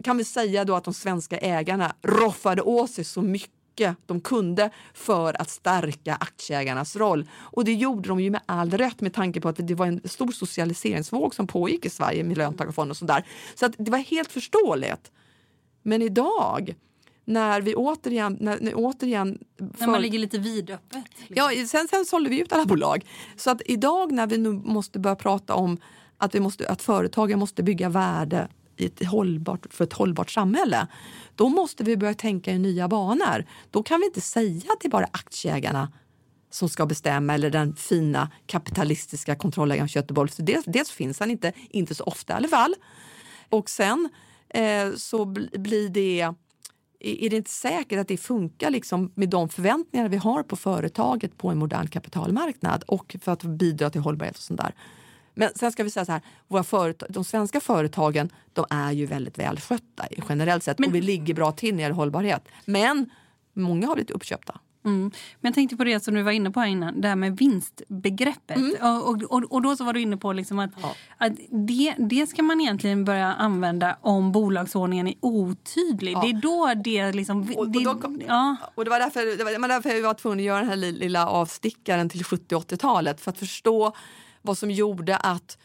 [0.04, 4.20] kan vi säga då att de svenska ägarna roffade åt sig så mycket mycket de
[4.20, 7.28] kunde för att stärka aktieägarnas roll.
[7.52, 10.00] Och det gjorde de ju med all rätt med tanke på att det var en
[10.04, 13.24] stor socialiseringsvåg som pågick i Sverige med löntagarfonder och sådär.
[13.54, 15.10] Så att det var helt förståeligt.
[15.82, 16.74] Men idag
[17.24, 18.36] när vi återigen...
[18.40, 19.38] När, när återigen.
[19.78, 21.04] När man ligger lite vidöppet?
[21.16, 21.36] Liksom.
[21.36, 23.04] Ja, sen, sen sålde vi ut alla bolag.
[23.36, 25.78] Så att idag när vi nu måste börja prata om
[26.18, 30.86] att, vi måste, att företagen måste bygga värde i ett hållbart, för ett hållbart samhälle,
[31.34, 33.44] då måste vi börja tänka i nya banor.
[33.70, 35.92] Då kan vi inte säga att det är bara aktieägarna
[36.50, 40.30] som ska bestämma eller den fina kapitalistiska kontrollägaren kött Göteborg.
[40.30, 42.74] Så dels, dels finns han inte, inte så ofta i alla fall.
[43.48, 44.08] Och sen
[44.48, 46.34] eh, så blir det
[47.00, 51.38] är det inte säkert att det funkar liksom med de förväntningar vi har på företaget
[51.38, 54.74] på en modern kapitalmarknad och för att bidra till hållbarhet och sånt där.
[55.34, 59.06] Men sen ska vi säga så här, våra företag, de svenska företagen de är ju
[59.06, 62.48] väldigt välskötta generellt sett Men, och vi ligger bra till när det gäller hållbarhet.
[62.64, 63.10] Men
[63.52, 64.60] många har blivit uppköpta.
[64.84, 65.10] Mm.
[65.40, 68.56] Men jag tänkte på det som du var inne på innan, det här med vinstbegreppet.
[68.56, 68.74] Mm.
[68.80, 70.94] Och, och, och, då så var du inne på liksom att, ja.
[71.18, 76.12] att det, det ska man egentligen börja använda om bolagsordningen är otydlig.
[76.12, 76.20] Ja.
[76.20, 77.40] Det är då det liksom...
[77.56, 78.56] Och, det, och, då, ja.
[78.74, 81.26] och det var därför, det var därför jag var tvungen att göra den här lilla
[81.28, 83.94] avstickaren till 70 80-talet för att förstå
[84.44, 85.58] vad som gjorde att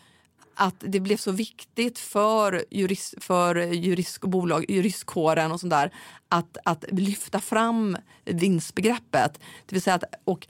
[0.60, 5.94] att det blev så viktigt för, jurist, för jurist och bolag, juristkåren och sånt där
[6.30, 9.40] att, att lyfta fram vinstbegreppet.
[9.66, 10.48] Det vill säga att, och,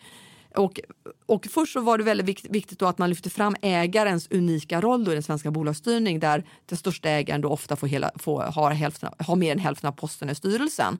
[0.55, 0.79] och,
[1.25, 5.05] och först så var det väldigt viktigt, då att man lyfte fram ägarens unika roll
[5.05, 8.71] då i den svenska bolagsstyrning där den största ägaren då ofta får hela, får, har,
[8.71, 10.97] hälften, har mer än hälften av posten i styrelsen.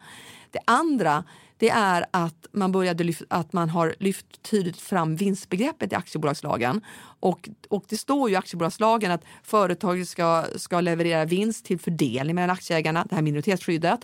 [0.51, 1.23] Det andra
[1.59, 6.81] det är att man, började lyft, att man har lyft tydligt fram vinstbegreppet i aktiebolagslagen.
[7.19, 12.35] Och, och det står ju i aktiebolagslagen att företaget ska, ska leverera vinst till fördelning
[12.35, 13.99] mellan aktieägarna, det här minoritetsskyddet.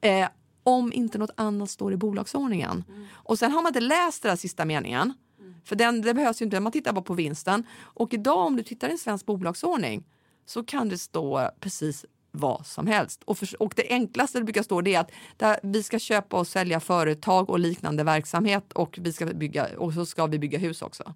[0.00, 0.28] Eh,
[0.62, 2.84] om inte något annat står i bolagsordningen.
[2.88, 3.06] Mm.
[3.12, 5.14] Och sen har man inte läst den sista meningen.
[5.40, 5.54] Mm.
[5.64, 7.66] För den, det behövs ju inte, man tittar bara på vinsten.
[7.80, 10.04] Och idag om du tittar i en svensk bolagsordning
[10.46, 13.22] så kan det stå precis vad som helst.
[13.24, 16.36] Och, för, och det enklaste det brukar stå det är att där vi ska köpa
[16.38, 20.58] och sälja företag och liknande verksamhet och, vi ska bygga, och så ska vi bygga
[20.58, 21.14] hus också.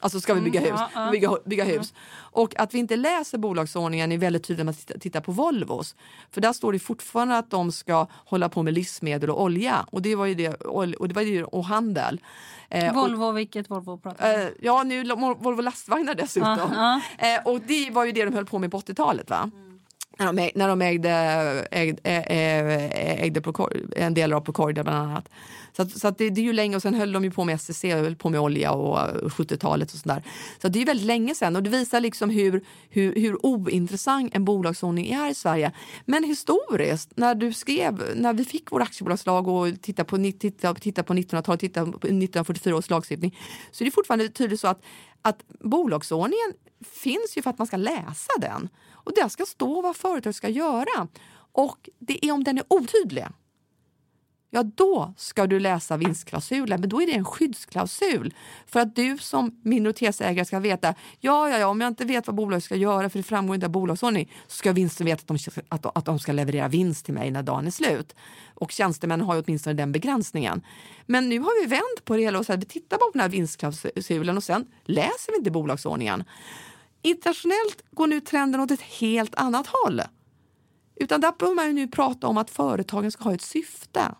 [0.00, 0.80] Alltså ska vi bygga Mm, hus?
[0.94, 1.10] ja.
[1.10, 1.94] Bygga, bygga hus.
[2.14, 5.96] Och att vi inte läser bolagsordningen är väldigt tydligt när man tittar, på Volvos.
[6.30, 9.86] För där står det fortfarande att de ska hålla på med livsmedel och olja.
[9.90, 12.20] Och det var ju det, och det var ju, och handel.
[12.68, 14.38] Eh, och- Volvo, vilket Volvo pratar?
[14.40, 15.04] Eh, ja, nu
[15.38, 16.58] Volvo lastvagnar dessutom.
[16.74, 19.50] Ja, Eh, och det var ju det de höll på med på 80-talet va?
[20.18, 21.10] När de, när de ägde,
[21.70, 25.28] ägde, ägde, Procor- en del av Procordia bland annat.
[25.76, 27.44] Så, att, så att det, det är ju länge och sen höll de ju på
[27.44, 28.98] med SCC och höll på med olja och
[29.30, 30.22] 70-talet och sådär.
[30.62, 34.44] Så det är väldigt länge sedan och det visar liksom hur, hur, hur ointressant en
[34.44, 35.72] bolagsordning är i Sverige.
[36.04, 41.02] Men historiskt, när du skrev, när vi fick vår aktiebolagslag och tittade på, titta, titta
[41.02, 43.38] på 1900-talet, titta på 1944 års lagstiftning,
[43.70, 44.82] så är det fortfarande tydligt så att,
[45.22, 46.54] att bolagsordningen
[46.84, 48.68] finns ju för att man ska läsa den.
[48.92, 51.08] Och där ska stå vad företaget ska göra.
[51.52, 53.26] Och det är om den är otydlig,
[54.54, 58.34] ja då ska du läsa vinstklausulen, men då är det en skyddsklausul.
[58.66, 62.36] För att du som minoritetsägare ska veta, ja, ja, ja, om jag inte vet vad
[62.36, 65.38] bolaget ska göra, för det framgår inte av bolagsordning, så ska vinsten veta att de,
[65.38, 68.14] ska- att, att de ska leverera vinst till mig när dagen är slut.
[68.54, 70.62] Och tjänstemännen har ju åtminstone den begränsningen.
[71.06, 73.28] Men nu har vi vänt på det hela och sagt, vi tittar på den här
[73.28, 76.24] vinstklausulen och sen läser vi inte bolagsordningen.
[77.02, 80.02] Internationellt går nu trenden åt ett helt annat håll.
[80.96, 84.14] Utan där behöver man ju nu prata om att företagen ska ha ett syfte.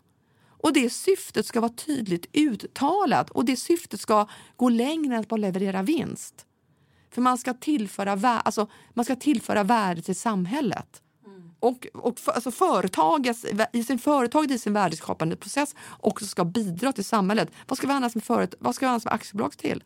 [0.62, 5.28] Och det syftet ska vara tydligt uttalat och det syftet ska gå längre än att
[5.28, 6.46] bara leverera vinst.
[7.10, 11.02] För man ska tillföra, vä- alltså, man ska tillföra värde till samhället.
[11.60, 16.92] Och, och för, alltså företagets, i sin företag i sin värdeskapande process också ska bidra
[16.92, 17.50] till samhället.
[17.68, 19.84] Vad ska vi annars med, föret, vad ska vi annars med aktiebolag till?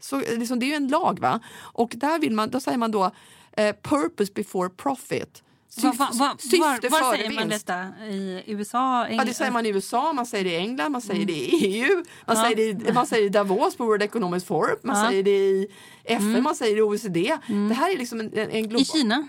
[0.00, 1.40] Så, liksom, det är ju en lag va?
[1.58, 3.10] Och där vill man, då säger man då
[3.52, 5.42] eh, purpose before profit.
[5.82, 6.58] Va, va, va, syfte
[6.88, 7.88] var var säger man detta?
[8.10, 9.08] I USA?
[9.10, 11.50] Ja, det säger man i USA, man säger det i England, man säger det i
[11.66, 11.94] EU,
[12.26, 12.42] man, Ja.
[12.42, 15.08] säger, det, i- man säger det i Davos på World Economic Forum, man Ja.
[15.10, 15.66] säger det i
[16.04, 17.36] FN, man säger det i OECD.
[17.68, 18.80] Det här är liksom en, en, global...
[18.80, 19.28] I Kina?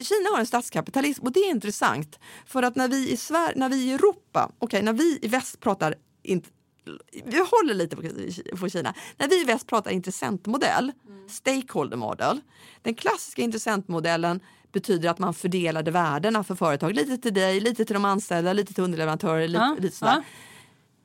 [0.00, 2.18] Kina har en statskapitalism och det är intressant.
[2.46, 5.60] För att när vi i, Sverige, när vi i Europa, okej när vi i väst
[5.60, 6.48] pratar inte
[7.24, 7.96] vi håller lite
[8.56, 8.94] på, Kina.
[9.16, 10.92] När vi i väst pratar intressentmodell,
[11.28, 12.40] stakeholder model.
[12.82, 14.40] Den klassiska intressentmodellen
[14.80, 16.94] betyder att man fördelade värdena för företag.
[16.94, 19.48] Lite till dig, lite till de anställda, lite till underleverantörer.
[19.48, 20.12] Lite, Ja, lite sådär.
[20.16, 20.22] ja.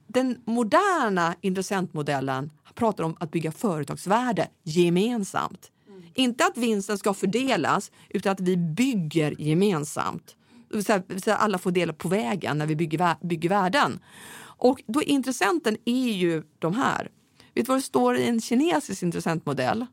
[0.07, 5.71] Den moderna intressentmodellen pratar om att bygga företagsvärde gemensamt.
[6.13, 10.35] Inte att vinsten ska fördelas utan att vi bygger gemensamt.
[10.69, 13.99] Det vill säga, alla får dela på vägen när vi bygger, bygger värden.
[14.43, 17.09] Och då intressenten är ju de här.
[17.53, 19.85] Vet du vad det står i en kinesisk intressentmodell?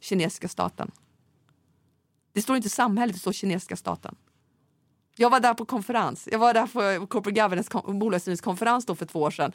[0.00, 0.90] Kinesiska staten.
[2.34, 4.14] Det står inte samhället, det står kinesiska staten.
[5.16, 6.28] Jag var där på konferens.
[6.32, 9.52] Jag var där på Corporate Governance kon- bolagsstyrningskonferens då för två år sedan.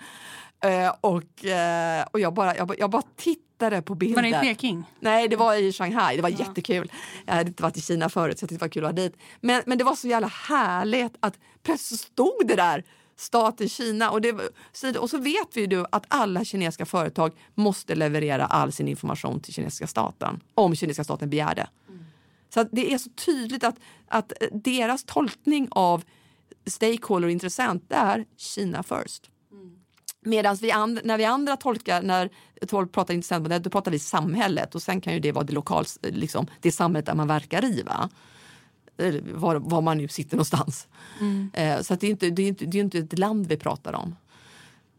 [0.64, 4.16] Eh, och eh, och jag, bara, jag, bara, jag bara tittade på bilder.
[4.16, 4.84] Var det i Peking?
[5.00, 6.16] Nej, det var i Shanghai.
[6.16, 6.92] Det var jättekul.
[7.26, 9.18] Jag hade inte varit i Kina förut så det var kul att vara dit.
[9.42, 12.84] Men, men det var så jävla härligt att plötsligt stod det där
[13.18, 14.12] staten Kina.
[14.12, 14.32] Och, det,
[14.98, 19.54] och så vet vi ju att alla kinesiska företag måste leverera all sin information till
[19.54, 20.40] kinesiska staten.
[20.54, 21.68] Om kinesiska staten begär det.
[22.50, 23.76] Så det är så tydligt att,
[24.08, 26.04] att deras tolkning av
[26.66, 29.30] stakeholder och intressent är Kina first.
[30.22, 32.30] Medan vi and, när vi andra tolkar, när
[32.68, 35.98] folk pratar intressentmodell, då pratar vi samhället och sen kan ju det vara det lokalt,
[36.02, 37.82] liksom, det samhället där man verkar i.
[37.82, 38.10] Va?
[39.34, 40.88] Var, var man nu sitter någonstans.
[41.54, 43.94] Eh, så det, är inte, det, är inte, det är inte ett land vi pratar
[43.94, 44.16] om.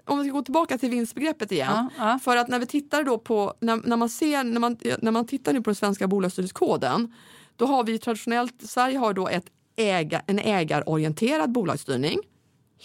[0.04, 1.90] Om vi ska gå tillbaka till vinstbegreppet igen.
[1.98, 2.18] Ja, ja.
[2.18, 5.26] För att när vi tittar då på, när, när man ser, när man, när man
[5.26, 7.14] tittar nu på den svenska bolagsstyrningskoden,
[7.60, 9.44] då har vi traditionellt, Sverige har då ett
[9.76, 12.18] äga, en ägarorienterad bolagsstyrning.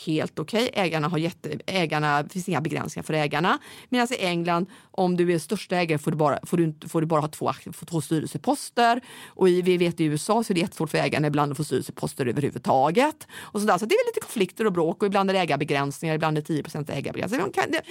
[0.06, 3.60] Helt okej, ägarna har jätte, ägarna, det finns inga begränsningar för ägarna.
[3.90, 7.08] Medan i England, om du är största ägare får du bara, får du, får du
[7.08, 7.52] bara ha två,
[7.86, 9.02] två styrelseposter.
[9.28, 11.64] Och i, vi vet i USA så är det jättesvårt för ägarna ibland att få
[11.64, 13.28] styrelseposter överhuvudtaget.
[13.38, 13.78] Och sådär.
[13.78, 16.48] Så det är lite konflikter och bråk och ibland är det ägarbegränsningar, ibland är det
[16.48, 17.52] 10 ägarbegränsningar.
[17.54, 17.82] Kan, det,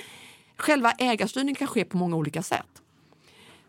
[0.57, 2.84] själva ägarstyrningen kan ske på många olika sätt.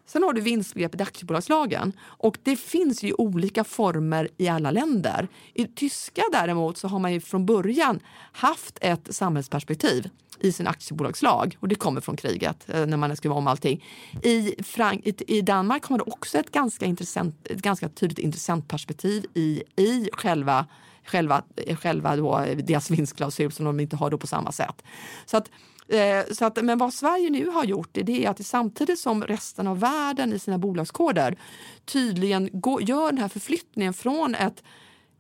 [0.05, 5.27] Sen har du vinstbegreppet i aktiebolagslagen och det finns ju olika former i alla länder.
[5.53, 7.99] I tyska däremot så har man ju från början
[8.31, 13.35] haft ett samhällsperspektiv i sin aktiebolagslag och det kommer från kriget eh, när man skriver
[13.35, 13.85] om allting.
[14.23, 19.63] I, Frank i, Danmark har man också ett ganska, intressant, ett ganska tydligt intressentperspektiv i,
[19.75, 20.65] i själva
[21.05, 21.43] själva,
[21.81, 24.83] själva då, eh, deras vinstklausul som de inte har då på samma sätt.
[25.25, 25.49] Så att,
[25.87, 29.67] Eh, så att, men vad Sverige nu har gjort det är att samtidigt som resten
[29.67, 31.37] av världen i sina bolagskoder
[31.85, 34.63] tydligen går, gör den här förflyttningen från ett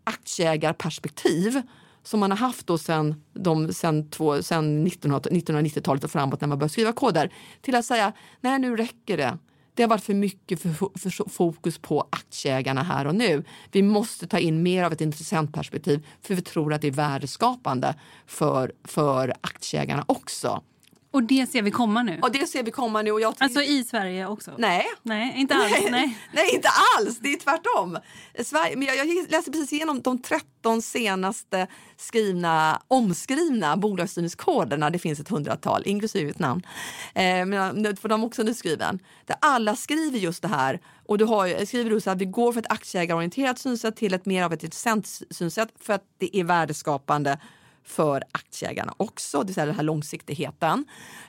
[0.03, 1.61] aktieägarperspektiv
[2.03, 6.57] som man har haft då sen, de, sen, två, sen 1990-talet och framåt när man
[6.57, 9.37] började skriva koder till att säga nej nu räcker det.
[9.75, 10.69] Det har varit för mycket för,
[10.99, 13.43] för fokus på aktieägarna här och nu.
[13.71, 17.95] Vi måste ta in mer av ett intressentperspektiv för vi tror att det är värdeskapande
[18.25, 20.61] för, för aktieägarna också.
[21.15, 22.19] Och det ser vi komma nu?
[22.21, 23.11] Och det ser vi komma nu.
[23.11, 24.51] Och jag alltså i Sverige också?
[24.57, 24.85] Nej.
[25.01, 25.71] Nej, inte alls.
[25.71, 26.17] Nej, nej.
[26.31, 27.19] nej inte alls.
[27.19, 27.97] Det är tvärtom.
[28.43, 34.89] Sverige, men jag, jag läste precis igenom de 13 senaste skrivna, omskrivna bolagsstyrningskoderna.
[34.89, 36.61] Det finns ett hundratal, inklusive ett namn.
[37.13, 38.99] Eh, men för de är också nyskriven.
[39.25, 40.79] Där alla skriver just det här.
[41.05, 44.25] Och du har, skriver du så att vi går från ett aktieägarorienterat synsätt till ett
[44.25, 47.37] mer av ett intressant synsätt för att det är värdeskapande
[47.85, 50.85] för aktieägarna också, det vill säga den här långsiktigheten.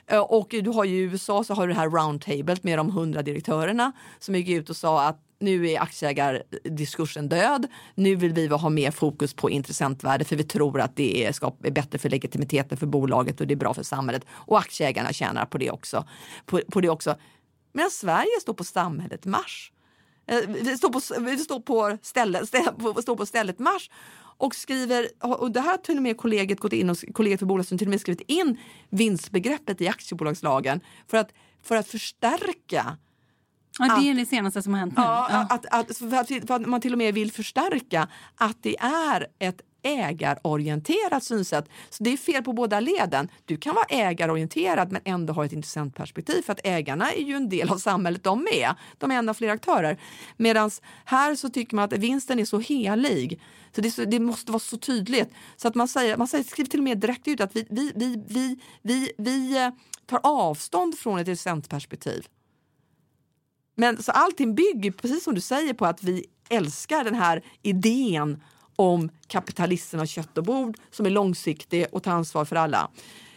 [0.07, 2.91] Eh, och du har ju i USA så har du det här roundtablet med de
[2.91, 7.67] hundra direktörerna som gick ut och sa att nu är aktieägardiskursen död.
[7.95, 11.29] Nu vill vi ha mer fokus på intressentvärde för vi tror att det är,
[11.63, 14.25] är bättre för legitimiteten för bolaget och det är bra för samhället.
[14.29, 16.05] Och aktieägarna tjänar på det också.
[16.45, 17.15] På, på det också.
[17.73, 19.71] Medan Sverige står på samhället marsch.
[20.27, 22.47] Eh, vi står på, vi står på, stället,
[23.01, 23.89] står på stället marsch
[24.37, 27.45] och skriver, och det här har till och med kollegiet gått in och kollegiet för
[27.45, 28.57] bolagsstyrelsen till och med skrivit in
[28.89, 31.33] vinstbegreppet i aktiebolagslagen för att,
[31.63, 32.97] för att förstärka
[33.79, 35.03] Ja, det är det senaste som har hänt nu.
[35.03, 35.47] Ja, ja.
[35.49, 39.27] Att, att, för att, för att man till och med vill förstärka att det är
[39.39, 41.69] ett ägarorienterat synsätt.
[41.89, 43.29] Så det är fel på båda leden.
[43.45, 47.35] Du kan vara ägarorienterad men ändå ha ett intressant perspektiv för att ägarna är ju
[47.35, 48.75] en del av samhället de med.
[48.97, 49.99] De är en av flera aktörer.
[50.37, 50.71] Medan
[51.05, 53.39] här så tycker man att vinsten är så helig
[53.75, 55.29] så det, så det, måste vara så tydligt.
[55.55, 57.91] Så att man säger, man säger, skriver till och med direkt ut att vi, vi,
[57.95, 59.69] vi, vi, vi, vi eh,
[60.05, 62.27] tar avstånd från ett intressentperspektiv.
[63.75, 68.43] Men så allting bygger, precis som du säger, på att vi älskar den här idén
[68.77, 72.89] om kapitalisten av kött och bord som är långsiktig och tar ansvar för alla.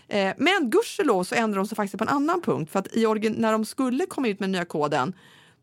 [0.08, 2.72] Eh, men gudskelov så ändrar de sig faktiskt på en annan punkt.
[2.72, 5.14] För att i när de skulle komma ut med den nya koden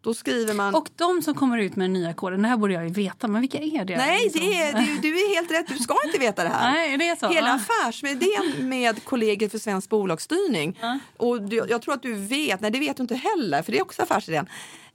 [0.02, 0.76] då skriver man...
[0.76, 3.28] Och de som kommer ut med den nya koden, det här borde jag ju veta,
[3.28, 3.98] men vilka är det?
[3.98, 6.72] Nej, det är, det, du är helt rätt, du ska inte veta det här.
[6.74, 7.28] Nej, det är så.
[7.28, 11.00] Hela affärsidén med Kollegiet för svensk bolagsstyrning, ja.
[11.18, 13.78] och du, jag tror att du vet, nej det vet du inte heller, för det
[13.78, 14.48] är också affärsidén,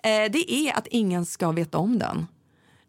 [0.03, 2.27] eh, det är att ingen ska veta om den.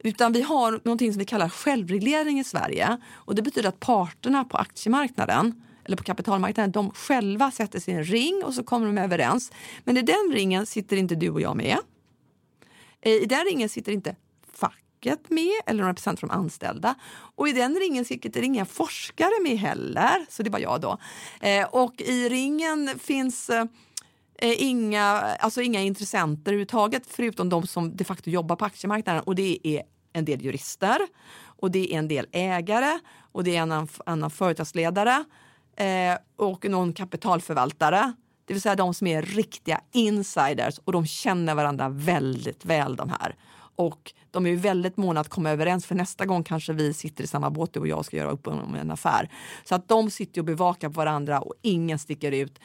[0.03, 2.97] Utan vi har någonting som vi kallar självreglering i Sverige.
[3.13, 7.97] Och det betyder att parterna på aktiemarknaden eller på kapitalmarknaden, de själva sätter sig i
[7.97, 9.51] en ring och så kommer de överens.
[9.83, 11.77] Men i den ringen sitter inte du och jag med.
[13.01, 14.15] Eh, I den ringen sitter inte
[14.53, 16.95] facket med eller några representanter från de anställda.
[17.35, 20.97] Och i den ringen sitter inga forskare med heller, så det var jag då.
[21.41, 23.65] Eh, och i ringen finns eh,
[24.41, 25.03] inga,
[25.39, 29.83] alltså inga intressenter överhuvudtaget förutom de som de facto jobbar på aktiemarknaden och det är
[30.13, 30.99] en del jurister
[31.45, 32.99] och det är en del ägare
[33.31, 35.23] och det är en annan företagsledare
[35.75, 38.13] eh, och någon kapitalförvaltare
[38.45, 43.09] det vill säga de som är riktiga insiders och de känner varandra väldigt väl de
[43.09, 43.35] här.
[43.75, 47.27] Och de är väldigt måna att komma överens för nästa gång kanske vi sitter i
[47.27, 49.29] samma båt och jag ska göra upp om en affär.
[49.63, 52.59] Så att de sitter och bevakar på varandra och ingen sticker ut,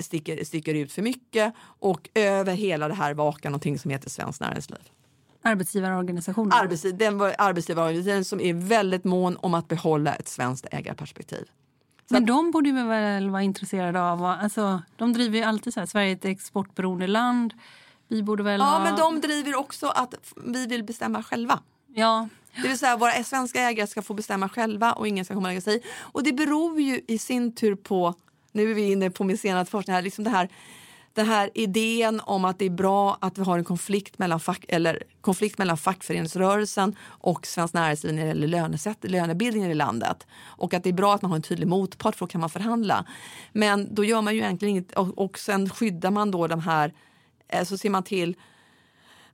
[0.00, 1.54] sticker, sticker ut för mycket.
[1.60, 4.99] Och över hela det här vakar någonting som heter Svenskt Näringsliv.
[5.42, 6.52] Arbetsgivarorganisationen?
[6.52, 11.44] Arbetsgiv, den arbetsgivarorganisationen som är väldigt mån om att behålla ett svenskt ägarperspektiv.
[12.08, 14.24] Men de borde väl vara intresserade av...
[14.24, 17.54] Alltså, de driver ju alltid så här, Sverige är ett exportberoende land.
[18.08, 18.84] Vi borde väl ja, ha...
[18.84, 20.14] men de driver också att
[20.46, 21.60] vi vill bestämma själva.
[21.94, 22.28] Ja.
[22.62, 25.50] Det vill säga våra svenska ägare ska få bestämma själva och ingen ska komma och
[25.50, 28.14] lägga sig Och det beror ju i sin tur på,
[28.52, 30.48] nu är vi inne på min senaste forskning här, liksom det här
[31.14, 34.64] den här idén om att det är bra att vi har en konflikt mellan, fack,
[34.68, 40.26] eller konflikt mellan fackföreningsrörelsen och Svenskt Näringsliv när det gäller lönesätt, lönebildningen i landet.
[40.42, 42.50] Och att det är bra att man har en tydlig motpart för då kan man
[42.50, 43.04] förhandla.
[43.52, 46.92] Men då gör man ju egentligen inget och, och sen skyddar man då de här,
[47.48, 48.36] eh, så ser man till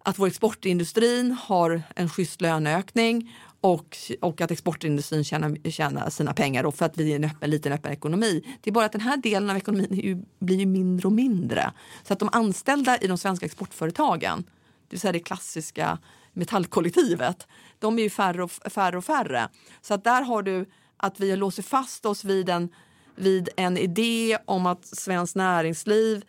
[0.06, 6.62] att vår exportindustrin har en schysst löneökning och, och att exportindustrin tjänar, tjänar sina pengar
[6.62, 8.56] då för att vi är en öppen, liten öppen ekonomi.
[8.60, 11.72] Det är bara att den här delen av ekonomin ju, blir ju mindre och mindre.
[12.02, 15.98] Så att de anställda i de svenska exportföretagen, det vill säga det klassiska
[16.32, 17.46] metallkollektivet,
[17.78, 18.98] de är ju färre och färre.
[18.98, 19.48] Och färre.
[19.80, 22.68] Så att där har du att vi låser fast oss vid en,
[23.16, 26.24] vid en idé om att svenskt näringsliv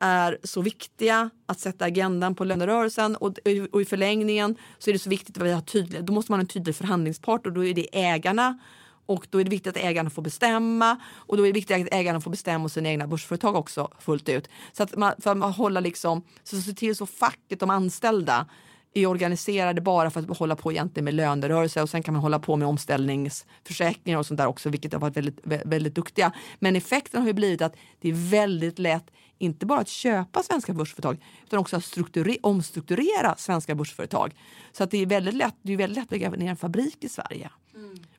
[0.00, 3.38] är så viktiga att sätta agendan på lönerörelsen och,
[3.72, 6.38] och i förlängningen så är det så viktigt att vi har tydliga, då måste man
[6.38, 8.58] ha en tydlig förhandlingspart och då är det ägarna
[9.06, 11.94] och då är det viktigt att ägarna får bestämma och då är det viktigt att
[11.94, 14.48] ägarna får bestämma sina egna börsföretag också fullt ut.
[14.72, 18.46] Så att man, för att man håller liksom, så se till så facket, de anställda
[18.94, 22.38] är organiserade bara för att hålla på egentligen med lönerörelse och sen kan man hålla
[22.38, 26.32] på med omställningsförsäkringar och sånt där också, vilket har varit väldigt, väldigt duktiga.
[26.58, 29.10] Men effekten har ju blivit att det är väldigt lätt,
[29.40, 34.34] inte bara att köpa svenska börsföretag, utan också att strukture- omstrukturera svenska börsföretag.
[34.72, 37.04] Så att det är väldigt lätt, det är väldigt lätt att lägga ner en fabrik
[37.04, 37.50] i Sverige.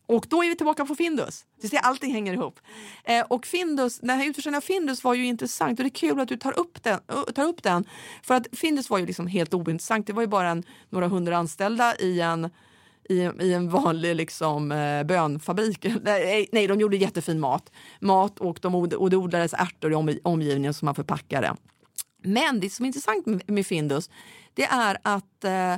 [0.05, 1.45] Och då är vi tillbaka på Findus.
[1.61, 2.59] Du ser, allting hänger ihop.
[3.03, 6.19] Eh, och Findus, den här utförsäljningen av Findus var ju intressant och det är kul
[6.19, 6.99] att du tar upp den.
[7.35, 7.85] tar upp den.
[8.23, 10.07] För att Findus var ju liksom helt ointressant.
[10.07, 12.49] Det var ju bara en, några hundra anställda i en,
[13.11, 15.85] i, i en vanlig liksom, eh, bönfabrik.
[16.03, 17.71] nej, nej, de gjorde jättefin mat.
[17.99, 21.55] Mat och, de, och det odlades ärtor i om, omgivningen som man förpackade.
[22.23, 24.09] Men det som är intressant med, med Findus
[24.53, 25.75] det är att, eh,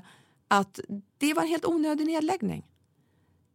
[0.48, 0.80] att
[1.18, 2.66] det var en helt onödig nedläggning.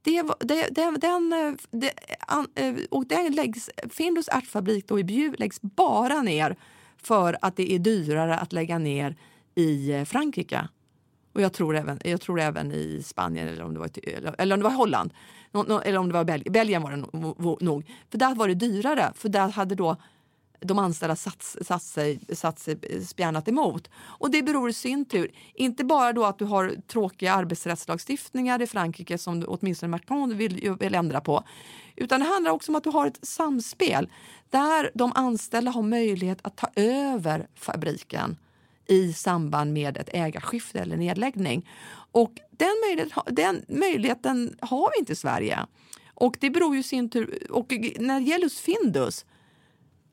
[0.02, 4.98] Det, var- det, det, den, eh, det, an, eh, och den läggs, Findus ärtfabrik då
[4.98, 6.56] i Bjuv läggs bara ner
[7.02, 9.16] för att det är dyrare att lägga ner
[9.54, 10.68] i eh, Frankrike.
[11.32, 14.54] Och jag tror även, jag tror även i Spanien eller om det var, eller, eller
[14.54, 15.12] om det var Holland.
[15.84, 16.52] Eller om det var Belgien.
[16.52, 19.12] Belgien var det nog- För där var det dyrare.
[19.14, 19.96] För där hade då
[20.60, 23.90] de anställda satt, satt, sig, satt sig spjärnat emot.
[23.98, 28.66] Och det beror i sin tur inte bara då att du har tråkiga arbetsrättslagstiftningar i
[28.66, 31.44] Frankrike som du, åtminstone Macron vill, vill ändra på.
[31.96, 34.08] Utan det handlar också om att du har ett samspel
[34.50, 38.36] där de anställda har möjlighet att ta över fabriken
[38.88, 41.70] i samband med ett ägarskifte eller nedläggning.
[42.12, 45.58] Och den, möjlighet, den möjligheten har vi inte i Sverige.
[46.14, 49.24] Och det beror ju sin tur, och när det gäller just Findus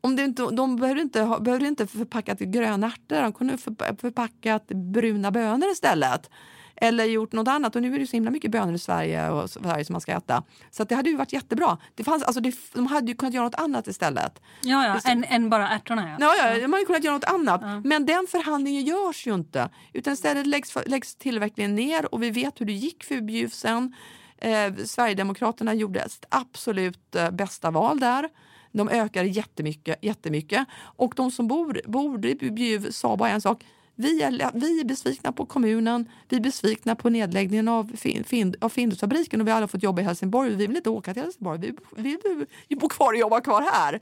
[0.05, 3.57] om det inte, de behövde inte, behövde inte förpackat gröna ärtor, de kunde
[3.97, 6.29] förpackat bruna bönor istället.
[6.75, 7.75] Eller gjort något annat.
[7.75, 10.11] Och nu är det så himla mycket bönor i Sverige, och Sverige som man ska
[10.11, 10.43] äta.
[10.71, 11.77] Så det hade ju varit jättebra.
[11.95, 14.41] Det fanns, alltså det, de hade ju kunnat göra något annat istället.
[14.61, 16.09] Ja, ja, än, än bara ärtorna.
[16.09, 16.15] Ja.
[16.19, 17.85] Ja, ja, de hade kunnat göra något annat.
[17.85, 19.69] Men den förhandlingen görs ju inte.
[19.93, 23.95] Utan istället läggs, läggs tillverkningen ner och vi vet hur det gick för Bjuv sen.
[24.37, 28.29] Eh, Sverigedemokraterna gjorde ett absolut eh, bästa val där.
[28.71, 30.67] De ökade jättemycket, jättemycket.
[30.81, 33.63] Och de som bor, bor i Bjuv sa bara en sak.
[33.95, 38.55] Vi är, vi är besvikna på kommunen, vi är besvikna på nedläggningen av, fin, fin,
[38.61, 40.55] av Findusfabriken och vi har alla fått jobba i Helsingborg.
[40.55, 43.61] Vi vill inte åka till Helsingborg, vi, vi, vi, vi bor kvar och jobbar kvar
[43.61, 43.99] här.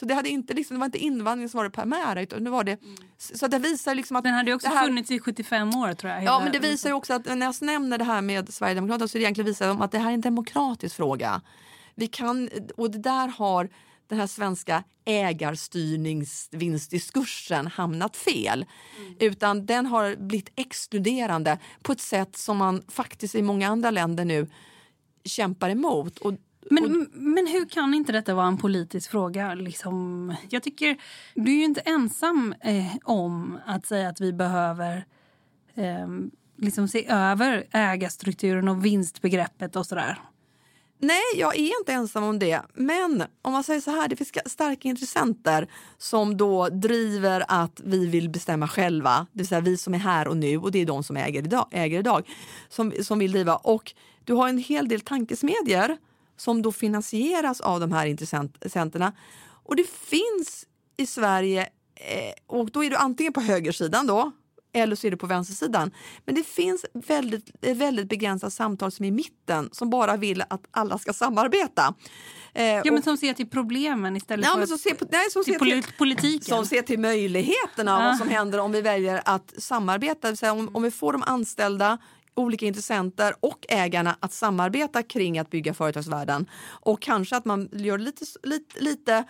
[0.00, 2.50] Så det, hade inte, liksom, det var inte invandring som var det primära utan det
[2.50, 2.78] var det.
[3.18, 5.94] Så det visar liksom att Den hade ju också det här, funnits i 75 år
[5.94, 6.24] tror jag.
[6.24, 9.18] Ja, men det visar ju också att när jag nämner det här med Sverigedemokraterna så
[9.18, 11.40] är det egentligen visar de att det här är en demokratisk fråga.
[11.94, 13.68] Vi kan, och det där har
[14.10, 18.66] den här svenska ägarstyrningsvinstdiskursen hamnat fel.
[19.20, 24.24] Utan den har blivit exkluderande på ett sätt som man faktiskt i många andra länder
[24.24, 24.46] nu
[25.24, 26.18] kämpar emot.
[26.18, 26.34] Och,
[26.70, 29.54] Men, men hur kan inte detta vara en politisk fråga?
[29.54, 30.96] Liksom, jag tycker,
[31.34, 35.04] du är ju inte ensam eh, om att säga att vi behöver
[35.74, 36.08] eh,
[36.56, 40.18] liksom se över ägarstrukturen och vinstbegreppet och sådär.
[41.02, 42.62] Nej, jag är inte ensam om det.
[42.74, 48.06] Men om man säger så här, det finns starka intressenter som då driver att vi
[48.06, 49.26] vill bestämma själva.
[49.32, 51.42] Det vill säga vi som är här och nu och det är de som äger
[51.42, 51.68] idag.
[51.70, 52.28] Äger idag
[52.68, 53.56] som, som vill driva.
[53.56, 53.92] Och
[54.24, 55.96] du har en hel del tankesmedjor
[56.36, 59.12] som då finansieras av de här intressenterna.
[59.64, 61.62] Och det finns i Sverige,
[61.94, 64.32] eh, och då är du antingen på högersidan då,
[64.72, 65.90] eller så är du på vänstersidan.
[66.24, 70.42] Men det finns väldigt, ett väldigt begränsat samtal som är i mitten som bara vill
[70.50, 71.94] att alla ska samarbeta.
[72.54, 75.30] Eh, Ja, men och- som ser till problemen istället Ja, för men som ser nej,
[75.30, 76.40] som till ser till- poli- politiken.
[76.56, 77.98] som ser till möjligheterna Ja.
[78.08, 80.30] vad som händer om vi väljer att samarbeta.
[80.30, 81.98] Det säga om, om vi får de anställda
[82.34, 86.46] olika intressenter och ägarna att samarbeta kring att bygga företagsvärlden.
[86.68, 89.24] Och kanske att man gör det lite, lite, lite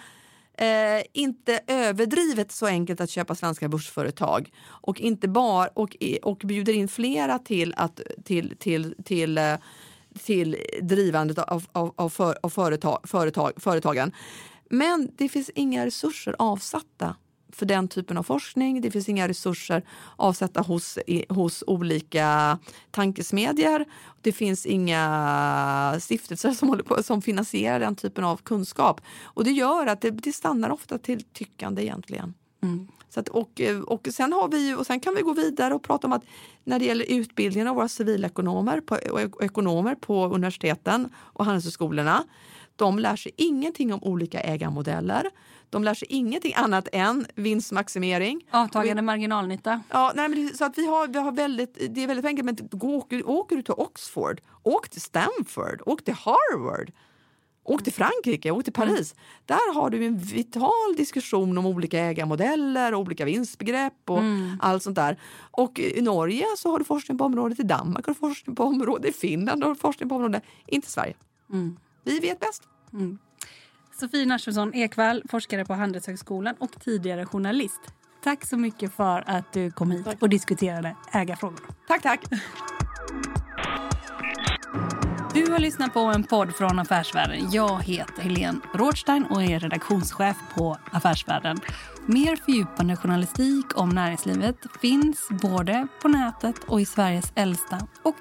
[0.61, 6.73] eh, inte överdrivet så enkelt att köpa svenska börsföretag och inte bar, och, och bjuder
[6.73, 9.55] in flera till, att, till, till, till, eh,
[10.25, 14.13] till drivandet av, av, av, för, av företag, företag, företagen.
[14.71, 17.17] Men det finns inga resurser avsatta
[17.53, 18.81] för den typen av forskning.
[18.81, 19.83] Det finns inga resurser
[20.17, 20.99] avsatta hos,
[21.29, 22.59] hos olika
[22.91, 23.85] tankesmedjor.
[24.21, 29.01] Det finns inga stiftelser som, håller på, som finansierar den typen av kunskap.
[29.23, 32.35] Och det gör att det, det stannar ofta till tyckande egentligen.
[33.15, 36.07] Så att, och, och, sen har vi, och sen kan vi gå vidare och prata
[36.07, 36.23] om att
[36.65, 42.25] när det gäller utbildningen av våra civilekonomer på, och ek- ekonomer på universiteten och handelshögskolorna.
[42.77, 45.31] De lär sig ingenting om olika ägarmodeller.
[45.71, 48.47] De lär sig ingenting annat än vinstmaximering.
[48.51, 49.83] Avtagande marginalnytta.
[49.91, 52.45] Ja, nej, men det, så att vi har, vi har väldigt, det är väldigt enkelt,
[52.45, 56.93] men gå, åker, åker du till Oxford, åk till Stanford, åk till Harvard.
[57.63, 59.15] Åk till Frankrike, åk till Paris.
[59.47, 64.19] Där har du en vital diskussion om olika ägarmodeller, olika vinstbegrepp och
[64.61, 65.21] allt sånt där.
[65.51, 68.65] Och i Norge så har du forskning på området, i Danmark har du forskning på
[68.65, 71.15] området, i Finland har du forskning på området, inte Sverige.
[72.05, 72.63] Vi vet bäst.
[74.01, 77.81] Sofie Narsson Ekvall, forskare på Handelshögskolan och tidigare journalist.
[78.25, 81.61] Tack så mycket för att du kom hit och diskuterade ägarfrågor.
[81.89, 82.21] Tack, tack.
[85.35, 87.51] Du har lyssnat på en podd från Affärsvärlden.
[87.51, 91.61] Jag heter Helene Rådstein och är redaktionschef på Affärsvärlden.
[92.07, 98.17] Mer fördjupande journalistik om näringslivet finns både på nätet och i Sveriges äldsta och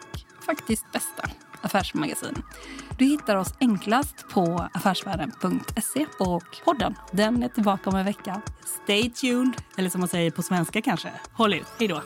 [0.45, 1.29] faktiskt bästa
[1.61, 2.43] affärsmagasin.
[2.97, 8.41] Du hittar oss enklast på affärsvärlden.se och podden den är tillbaka om en vecka.
[8.83, 11.67] Stay tuned, eller som man säger på svenska kanske, håll ut.
[11.79, 12.01] Hej då!